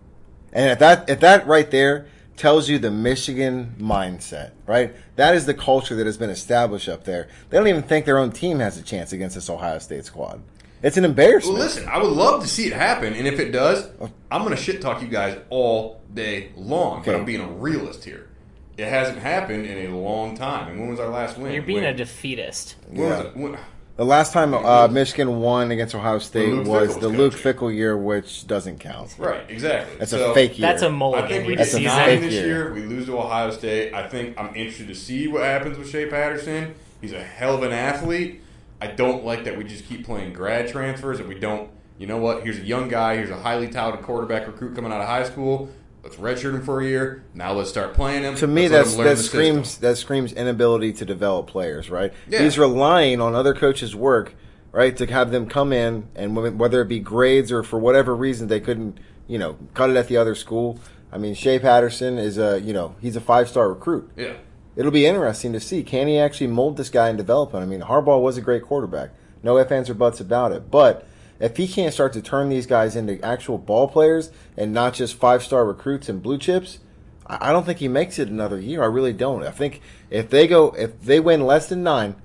[0.53, 4.95] And if that if that right there tells you the Michigan mindset, right?
[5.17, 7.29] That is the culture that has been established up there.
[7.51, 10.43] They don't even think their own team has a chance against this Ohio State squad.
[10.83, 11.59] It's an embarrassment.
[11.59, 14.11] Well, listen, I would love to see it happen, and if it does, oh.
[14.31, 17.03] I'm going to shit talk you guys all day long.
[17.05, 18.29] But I'm being a realist here.
[18.77, 20.71] It hasn't happened in a long time.
[20.71, 21.53] And when was our last win?
[21.53, 22.77] You're being when, a defeatist.
[22.89, 23.59] when was Yeah.
[23.97, 24.01] It?
[24.01, 27.33] When- The last time uh, Michigan won against Ohio State Luke was Fickell's the Luke
[27.35, 27.53] coaching.
[27.55, 29.15] Fickell year, which doesn't count.
[29.19, 29.97] right, exactly.
[29.99, 30.69] That's So, a fake year.
[30.69, 31.25] That's a mulligan.
[31.25, 32.47] I think we each get That's nine this year.
[32.47, 32.73] year.
[32.75, 33.95] We lose to Ohio State.
[33.95, 36.75] I think I'm interested to see what happens with Shea Patterson.
[37.01, 38.43] He's a hell of an athlete.
[38.81, 41.71] I don't like that we just keep playing grad transfers and we don't.
[41.99, 42.43] You know what?
[42.43, 43.17] Here's a young guy.
[43.17, 45.71] Here's a highly talented quarterback recruit coming out of high school.
[46.07, 47.25] Let's redshirt him for a year.
[47.35, 48.37] Now let's start playing him.
[48.37, 49.89] To me, Let's that's that screams system.
[49.91, 51.91] that screams inability to develop players.
[51.91, 52.13] Right?
[52.29, 52.45] Yeah.
[52.45, 54.37] He's relying on other coaches' work,
[54.71, 58.47] right, to have them come in and whether it be grades or for whatever reason
[58.47, 60.79] they couldn't, you know, cut it at the other school.
[61.11, 64.09] I mean, Shea Patterson is a you know he's a five star recruit.
[64.15, 64.35] Yeah.
[64.77, 67.61] It'll be interesting to see can he actually mold this guy and develop him.
[67.63, 69.11] I mean, Harbaugh was a great quarterback,
[69.43, 70.71] no ifs ands or buts about it.
[70.71, 71.05] But
[71.41, 75.15] if he can't start to turn these guys into actual ball players and not just
[75.15, 76.79] five star recruits and blue chips,
[77.27, 78.83] I I don't think he makes it another year.
[78.83, 79.43] I really don't.
[79.43, 79.81] I think
[80.11, 82.17] if they go, if they win less than nine,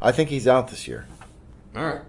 [0.00, 1.06] I think he's out this year.
[1.76, 2.00] All right.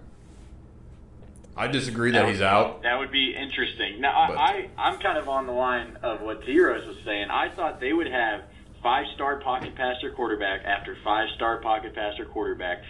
[1.56, 2.82] I disagree that he's out.
[2.82, 4.00] That would be interesting.
[4.00, 6.96] Now, But- I, I, I'm kind of on the line of what T Rose was
[7.04, 7.28] saying.
[7.30, 8.42] I thought they would have
[8.82, 12.82] five star pocket passer quarterback after five star pocket passer quarterback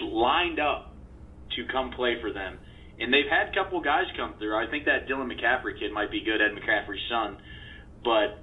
[0.00, 0.92] lined up
[1.56, 2.58] to come play for them.
[3.02, 4.54] And they've had a couple guys come through.
[4.54, 7.36] I think that Dylan McCaffrey kid might be good, Ed McCaffrey's son.
[8.04, 8.38] But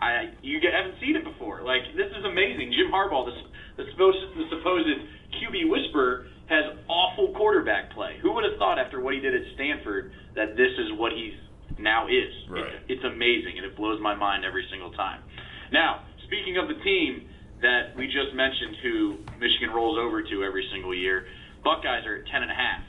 [0.00, 1.60] I you haven't seen it before.
[1.62, 2.72] Like this is amazing.
[2.72, 3.36] Jim Harbaugh, the,
[3.76, 4.88] the supposed the supposed
[5.36, 8.16] QB whisperer, has awful quarterback play.
[8.22, 11.36] Who would have thought after what he did at Stanford that this is what he's
[11.78, 12.32] now is?
[12.48, 12.64] Right.
[12.88, 15.20] It's, it's amazing, and it blows my mind every single time.
[15.72, 17.28] Now, speaking of the team
[17.60, 21.26] that we just mentioned, who Michigan rolls over to every single year,
[21.62, 22.82] Buckeyes are at ten and a half.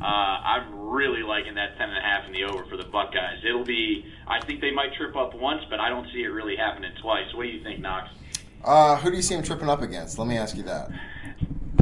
[0.00, 3.42] Uh, I'm really liking that ten and a half in the over for the Buckeyes.
[3.48, 4.04] It'll be.
[4.26, 7.32] I think they might trip up once, but I don't see it really happening twice.
[7.34, 8.10] What do you think, Knox?
[8.64, 10.18] Uh, who do you see him tripping up against?
[10.18, 10.90] Let me ask you that.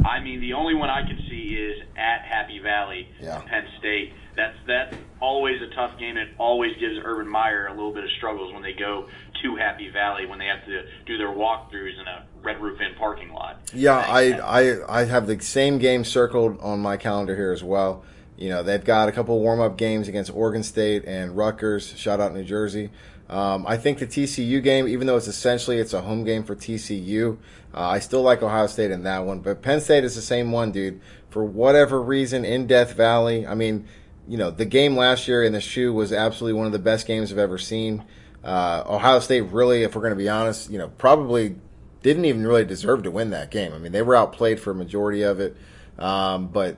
[0.05, 3.41] I mean, the only one I can see is at Happy Valley, Yeah.
[3.47, 4.13] Penn State.
[4.35, 6.15] That's that's always a tough game.
[6.17, 9.07] It always gives Urban Meyer a little bit of struggles when they go
[9.45, 12.95] to Happy Valley when they have to do their walkthroughs in a Red Roof Inn
[12.97, 13.59] parking lot.
[13.73, 18.03] Yeah, I, I I have the same game circled on my calendar here as well.
[18.37, 21.97] You know, they've got a couple warm up games against Oregon State and Rutgers.
[21.97, 22.89] Shout out New Jersey.
[23.29, 26.55] Um, I think the TCU game, even though it's essentially it's a home game for
[26.55, 27.37] TCU,
[27.73, 29.39] uh, I still like Ohio State in that one.
[29.39, 31.01] But Penn State is the same one, dude.
[31.29, 33.87] For whatever reason, in Death Valley, I mean,
[34.27, 37.07] you know, the game last year in the shoe was absolutely one of the best
[37.07, 38.03] games I've ever seen.
[38.45, 41.55] Uh, Ohio State really, if we're going to be honest, you know, probably
[42.03, 43.73] didn't even really deserve to win that game.
[43.73, 45.57] I mean, they were outplayed for a majority of it,
[45.97, 46.77] um, but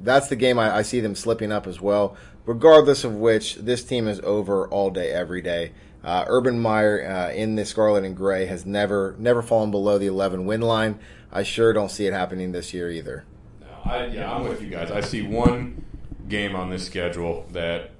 [0.00, 2.16] that's the game I, I see them slipping up as well.
[2.46, 5.72] Regardless of which, this team is over all day, every day.
[6.02, 10.06] Uh, Urban Meyer uh, in the scarlet and gray has never never fallen below the
[10.06, 10.98] 11 win line.
[11.30, 13.24] I sure don't see it happening this year either.
[13.60, 14.90] No, I, yeah, I'm with you guys.
[14.90, 15.84] I see one
[16.28, 17.92] game on this schedule that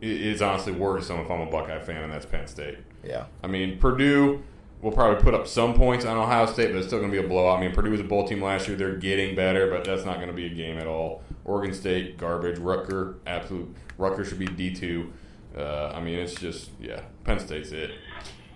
[0.00, 2.78] is honestly worrisome if I'm a Buckeye fan, and that's Penn State.
[3.04, 4.42] Yeah, I mean, Purdue
[4.80, 7.24] will probably put up some points on Ohio State, but it's still going to be
[7.24, 7.58] a blowout.
[7.58, 10.16] I mean, Purdue was a bowl team last year; they're getting better, but that's not
[10.16, 11.22] going to be a game at all.
[11.44, 12.58] Oregon State, garbage.
[12.58, 13.74] Rucker, absolute.
[13.96, 15.12] Rutgers should be D two.
[15.56, 17.90] Uh, I mean, it's just yeah, Penn State's it.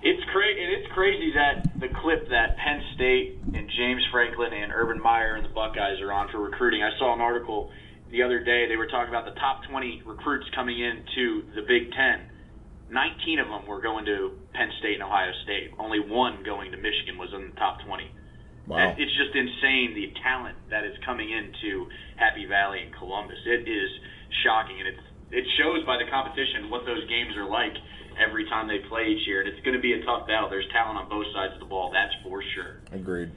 [0.05, 0.61] It's crazy.
[0.61, 5.45] It's crazy that the clip that Penn State and James Franklin and Urban Meyer and
[5.45, 6.83] the Buckeyes are on for recruiting.
[6.83, 7.71] I saw an article
[8.13, 8.69] the other day.
[8.69, 12.29] They were talking about the top 20 recruits coming into the Big Ten.
[12.93, 15.73] 19 of them were going to Penn State and Ohio State.
[15.81, 18.05] Only one going to Michigan was in the top 20.
[18.69, 18.77] wow.
[18.77, 23.39] That- It's just insane the talent that is coming into Happy Valley and Columbus.
[23.49, 23.91] It is
[24.45, 25.01] shocking, and it's
[25.33, 27.73] it shows by the competition what those games are like
[28.21, 29.41] every time they play each year.
[29.41, 30.51] And it's going to be a tough battle.
[30.51, 32.81] There's talent on both sides of the ball, that's for sure.
[32.93, 33.31] Agreed.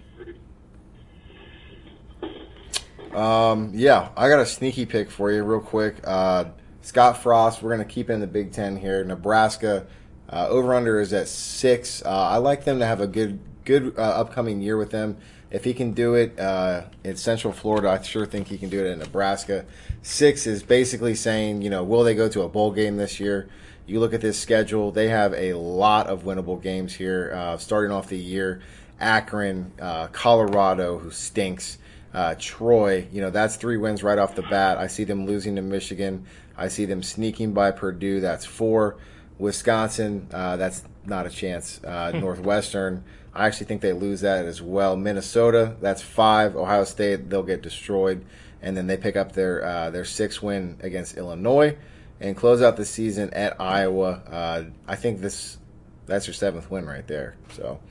[3.14, 5.98] Um, yeah, I got a sneaky pick for you, real quick.
[6.04, 6.46] Uh,
[6.82, 9.04] Scott Frost, we're going to keep in the Big Ten here.
[9.04, 9.88] Nebraska,
[10.30, 12.04] uh, over under is at six.
[12.04, 15.18] Uh, I like them to have a good, good uh, upcoming year with them.
[15.52, 18.86] If he can do it uh, in Central Florida, I sure think he can do
[18.86, 19.66] it in Nebraska.
[20.02, 23.48] Six is basically saying, you know, will they go to a bowl game this year?
[23.88, 27.92] You look at this schedule; they have a lot of winnable games here, uh, starting
[27.92, 28.62] off the year.
[29.00, 29.72] Akron,
[30.12, 31.78] Colorado, who stinks.
[32.16, 34.78] Uh, Troy, you know, that's three wins right off the bat.
[34.78, 36.26] I see them losing to Michigan.
[36.58, 38.22] I see them sneaking by Purdue.
[38.22, 38.96] That's four.
[39.38, 41.84] Wisconsin, uh, that's not a chance.
[41.84, 43.04] Uh, Northwestern,
[43.34, 44.96] I actually think they lose that as well.
[44.96, 46.56] Minnesota, that's five.
[46.56, 48.24] Ohio State, they'll get destroyed.
[48.62, 51.76] And then they pick up their uh, their six win against Illinois
[52.22, 54.22] and close out the season at Iowa.
[54.26, 55.58] Uh, I think this
[56.06, 57.36] that's your seventh win right there.
[57.52, 57.82] So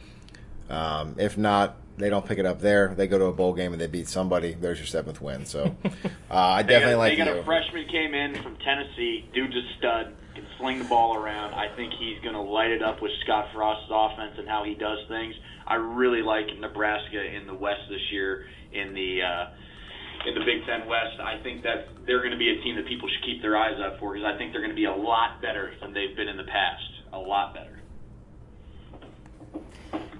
[0.70, 2.94] um, if not, they don't pick it up there.
[2.94, 4.54] They go to a bowl game and they beat somebody.
[4.54, 5.46] There's your seventh win.
[5.46, 5.76] So
[6.30, 9.54] uh, I definitely got, like they got the a freshman came in from Tennessee, dude's
[9.54, 11.54] a stud, can sling the ball around.
[11.54, 14.74] I think he's going to light it up with Scott Frost's offense and how he
[14.74, 15.34] does things.
[15.66, 20.66] I really like Nebraska in the West this year in the uh, in the Big
[20.66, 21.20] Ten West.
[21.20, 23.78] I think that they're going to be a team that people should keep their eyes
[23.80, 26.28] out for because I think they're going to be a lot better than they've been
[26.28, 26.82] in the past.
[27.12, 27.73] A lot better.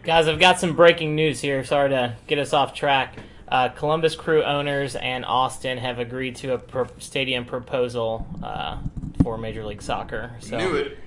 [0.03, 1.65] Guys, I've got some breaking news here.
[1.65, 3.17] Sorry to get us off track.
[3.49, 8.79] Uh, Columbus Crew owners and Austin have agreed to a pro- stadium proposal uh,
[9.23, 10.33] for Major League Soccer.
[10.41, 10.99] So Knew it.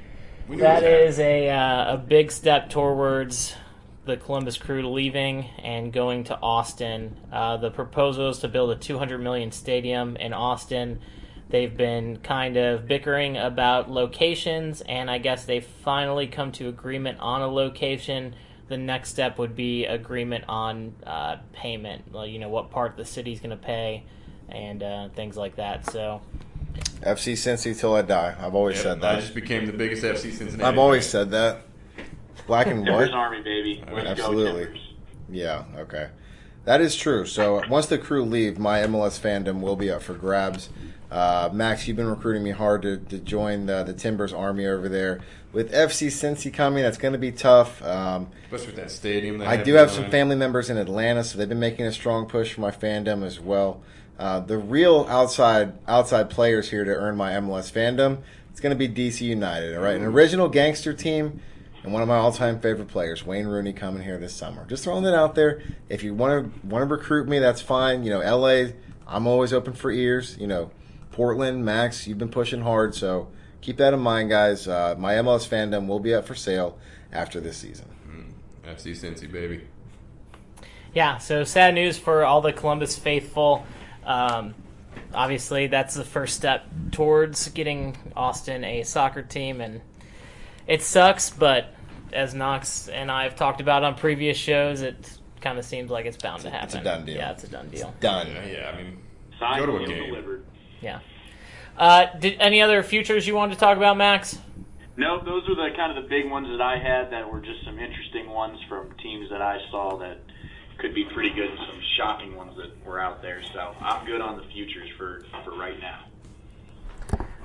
[0.48, 3.54] We knew that it was a uh, a big step towards
[4.06, 7.18] the Columbus Crew leaving and going to Austin.
[7.32, 11.02] Uh, the proposal is to build a 200 million stadium in Austin.
[11.50, 17.20] They've been kind of bickering about locations, and I guess they finally come to agreement
[17.20, 18.36] on a location.
[18.68, 23.06] The next step would be agreement on uh, payment, well, you know, what part the
[23.06, 24.04] city's going to pay,
[24.50, 25.90] and uh, things like that.
[25.90, 26.22] So,
[27.02, 28.36] FC Cincy till I die.
[28.38, 29.16] I've always Yep, said that.
[29.16, 30.64] I just became the biggest FC Cincinnati.
[30.64, 31.12] I've always fan.
[31.12, 31.62] said that.
[32.46, 33.18] Black and Timbers white.
[33.18, 33.84] Army, baby.
[33.90, 34.82] Let's Absolutely.
[35.30, 36.10] Yeah, okay.
[36.66, 37.26] That is true.
[37.26, 40.68] So once the crew leave, my MLS fandom will be up for grabs.
[41.10, 44.90] Uh, Max, you've been recruiting me hard to, to join the, the Timbers Army over
[44.90, 45.22] there.
[45.54, 47.82] With FC Cincy coming, that's going to be tough.
[47.84, 49.42] Um, Especially with that stadium.
[49.42, 52.54] I do have some family members in Atlanta, so they've been making a strong push
[52.54, 53.82] for my fandom as well.
[54.20, 58.18] Uh, the real outside outside players here to earn my MLS fandom,
[58.50, 59.76] it's going to be DC United.
[59.76, 61.40] All right, an original gangster team,
[61.84, 64.66] and one of my all-time favorite players, Wayne Rooney, coming here this summer.
[64.66, 65.62] Just throwing that out there.
[65.88, 68.04] If you want to want to recruit me, that's fine.
[68.04, 68.72] You know, LA,
[69.08, 70.36] I'm always open for ears.
[70.40, 70.72] You know,
[71.22, 73.28] Portland, Max, you've been pushing hard, so
[73.62, 74.68] keep that in mind, guys.
[74.68, 76.78] Uh, my MLS fandom will be up for sale
[77.12, 77.88] after this season.
[78.68, 79.62] FC Cincy, baby.
[80.94, 83.66] yeah, so sad news for all the Columbus faithful.
[84.06, 84.54] Um,
[85.12, 89.82] obviously, that's the first step towards getting Austin a soccer team, and
[90.68, 91.74] it sucks, but
[92.14, 96.06] as Knox and I have talked about on previous shows, it kind of seems like
[96.06, 96.66] it's bound to happen.
[96.68, 97.16] it's a done deal.
[97.16, 97.92] Yeah, it's a done deal.
[98.02, 98.28] Done.
[98.28, 98.72] Yeah, yeah.
[98.72, 98.98] I mean,
[99.40, 100.06] Signed, Go to a game.
[100.14, 100.44] delivered.
[100.82, 101.00] Yeah.
[101.78, 104.40] Uh, did any other futures you wanted to talk about, Max?
[104.96, 107.64] No, those were the kind of the big ones that I had that were just
[107.64, 110.18] some interesting ones from teams that I saw that
[110.80, 113.44] could be pretty good and some shocking ones that were out there.
[113.54, 116.06] So I'm good on the futures for, for right now.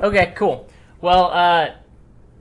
[0.01, 0.69] Okay, cool.
[1.01, 1.71] Well, uh,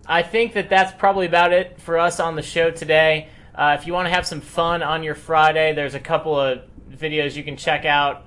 [0.05, 3.29] I think that that's probably about it for us on the show today.
[3.53, 6.61] Uh, if you want to have some fun on your Friday, there's a couple of
[6.89, 8.25] videos you can check out.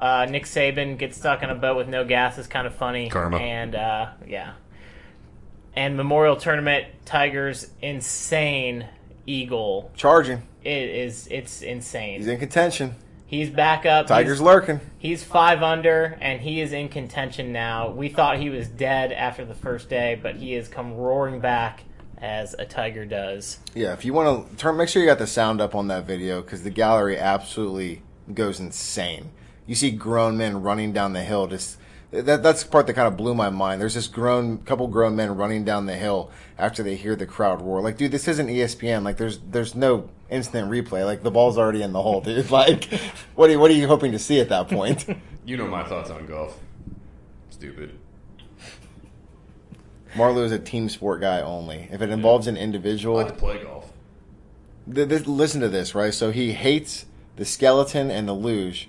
[0.00, 3.08] Uh, Nick Saban gets stuck on a boat with no gas is kind of funny.
[3.08, 3.38] Karma.
[3.38, 4.52] And uh, yeah.
[5.74, 8.86] And Memorial Tournament Tigers insane
[9.26, 9.90] eagle.
[9.96, 10.42] Charging.
[10.64, 12.18] It is it's insane.
[12.18, 12.94] He's in contention.
[13.26, 14.06] He's back up.
[14.06, 14.80] Tigers He's- lurking.
[14.98, 17.90] He's five under, and he is in contention now.
[17.90, 21.84] We thought he was dead after the first day, but he has come roaring back
[22.16, 23.58] as a tiger does.
[23.74, 26.04] Yeah, if you want to turn, make sure you got the sound up on that
[26.06, 29.30] video because the gallery absolutely goes insane.
[29.68, 31.46] You see grown men running down the hill.
[31.46, 31.76] Just
[32.10, 33.80] that, that's the part that kind of blew my mind.
[33.80, 37.60] There's this grown couple grown men running down the hill after they hear the crowd
[37.60, 37.82] roar.
[37.82, 39.04] Like, dude, this isn't ESPN.
[39.04, 41.04] Like, there's there's no instant replay.
[41.04, 42.50] Like, the ball's already in the hole, dude.
[42.50, 42.84] Like,
[43.34, 45.06] what are you, what are you hoping to see at that point?
[45.44, 46.58] you know my thoughts on golf.
[47.50, 47.98] Stupid.
[50.14, 51.88] Marlo is a team sport guy only.
[51.92, 53.92] If it involves an I individual, like to play golf.
[54.92, 56.14] th- th- listen to this, right?
[56.14, 57.04] So he hates
[57.36, 58.88] the skeleton and the luge,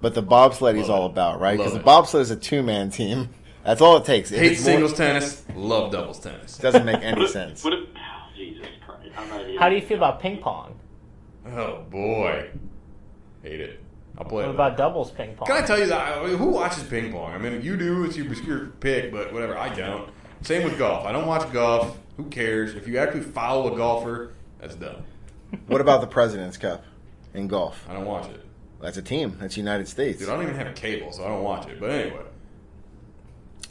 [0.00, 1.56] but the bobsled he's all about, right?
[1.56, 3.30] Because the bobsled is a two man team.
[3.64, 4.32] That's all it takes.
[4.32, 5.44] If Hate it's more- singles tennis.
[5.54, 6.56] Love doubles tennis.
[6.58, 7.62] doesn't make any sense.
[7.62, 9.10] But if, oh, Jesus Christ.
[9.18, 10.76] I'm not even How do you feel about ping pong?
[11.46, 12.48] Oh boy,
[13.42, 13.80] hate it.
[14.18, 14.42] I'll play.
[14.44, 14.54] What it.
[14.54, 15.46] about doubles ping pong?
[15.46, 16.18] Can I tell you that?
[16.18, 17.32] I mean, who watches ping pong?
[17.32, 18.04] I mean, if you do.
[18.04, 19.56] It's your obscure pick, but whatever.
[19.58, 20.08] I don't.
[20.42, 21.04] Same with golf.
[21.06, 21.98] I don't watch golf.
[22.16, 22.74] Who cares?
[22.74, 25.02] If you actually follow a golfer, that's dumb.
[25.66, 26.84] What about the President's Cup
[27.34, 27.84] in golf?
[27.88, 28.44] I don't watch it.
[28.80, 29.36] That's a team.
[29.40, 30.18] That's United States.
[30.18, 31.78] Dude, I don't even have a cable, so I don't watch it.
[31.78, 32.22] But anyway,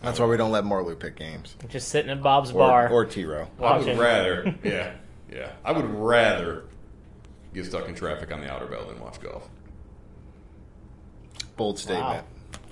[0.04, 2.90] That's why we don't let Marlo pick games Just sitting in Bob's or, bar.
[2.90, 3.48] or T Row.
[3.62, 4.56] I would rather.
[4.64, 4.94] Yeah,
[5.32, 5.52] yeah.
[5.66, 6.66] I would rather
[7.54, 9.50] get stuck in traffic on the outer belt than watch golf.
[11.58, 12.24] Bold statement.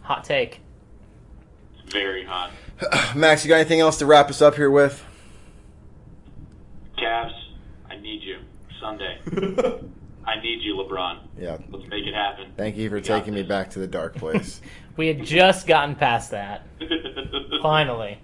[0.04, 0.62] Hot take.
[1.88, 2.52] Very hot.
[3.16, 5.04] Max, you got anything else to wrap us up here with?
[6.98, 7.34] Cavs,
[7.90, 8.38] I need you.
[8.80, 9.20] Sunday.
[10.28, 11.20] I need you, LeBron.
[11.40, 11.58] Yeah.
[11.70, 12.52] Let's make it happen.
[12.58, 14.62] Thank you for We taking me back to the dark place.
[14.98, 16.68] We had just gotten past that.
[17.62, 18.20] Finally.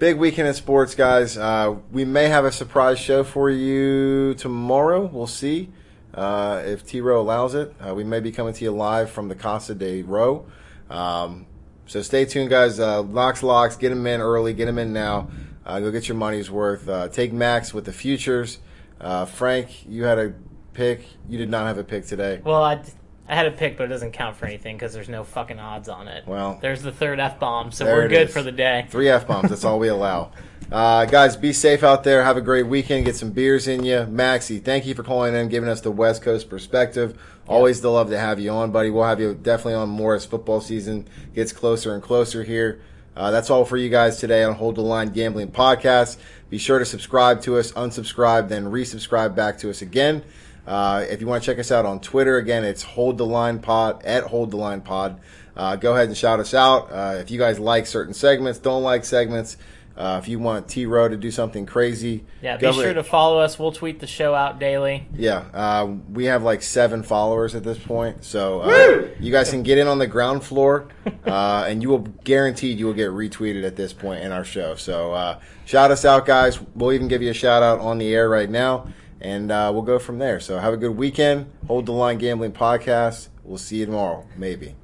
[0.00, 1.38] Big weekend in sports, guys.
[1.38, 5.06] Uh, we may have a surprise show for you tomorrow.
[5.06, 5.70] We'll see
[6.12, 7.72] uh, if T Row allows it.
[7.80, 10.46] Uh, we may be coming to you live from the Casa de Row.
[10.90, 11.46] Um,
[11.86, 12.80] so stay tuned, guys.
[12.80, 13.76] Uh, locks, locks.
[13.76, 14.52] Get them in early.
[14.54, 15.28] Get them in now.
[15.64, 16.88] Uh, go get your money's worth.
[16.88, 18.58] Uh, take Max with the futures.
[19.00, 20.34] Uh, Frank, you had a
[20.74, 21.06] pick.
[21.28, 22.40] You did not have a pick today.
[22.44, 22.82] Well, I,
[23.28, 25.88] I had a pick, but it doesn't count for anything because there's no fucking odds
[25.88, 26.26] on it.
[26.26, 28.32] Well, There's the third F bomb, so we're good is.
[28.32, 28.86] for the day.
[28.90, 29.48] Three F bombs.
[29.48, 30.32] That's all we allow.
[30.72, 32.24] Uh, guys, be safe out there.
[32.24, 33.04] Have a great weekend.
[33.04, 34.06] Get some beers in you.
[34.06, 37.20] Maxie, thank you for calling in, giving us the West Coast perspective.
[37.46, 38.88] Always the love to have you on, buddy.
[38.88, 42.80] We'll have you definitely on more as football season gets closer and closer here.
[43.14, 46.16] Uh, that's all for you guys today on Hold the Line Gambling Podcast.
[46.50, 50.24] Be sure to subscribe to us, unsubscribe, then resubscribe back to us again.
[50.66, 53.58] Uh, if you want to check us out on Twitter, again, it's Hold the Line
[53.58, 55.20] Pod at Hold the Line Pod.
[55.56, 56.90] Uh, go ahead and shout us out.
[56.90, 59.56] Uh, if you guys like certain segments, don't like segments.
[59.96, 62.96] Uh, if you want T Row to do something crazy, Yeah, be go sure ahead-
[62.96, 63.60] to follow us.
[63.60, 65.06] We'll tweet the show out daily.
[65.14, 69.62] Yeah, uh, we have like seven followers at this point, so uh, you guys can
[69.62, 70.88] get in on the ground floor,
[71.24, 74.74] uh, and you will guaranteed you will get retweeted at this point in our show.
[74.74, 76.58] So uh, shout us out, guys.
[76.74, 78.88] We'll even give you a shout out on the air right now,
[79.24, 80.38] and uh, we'll go from there.
[80.38, 81.50] So have a good weekend.
[81.66, 83.28] Hold the line gambling podcast.
[83.42, 84.76] We'll see you tomorrow, maybe.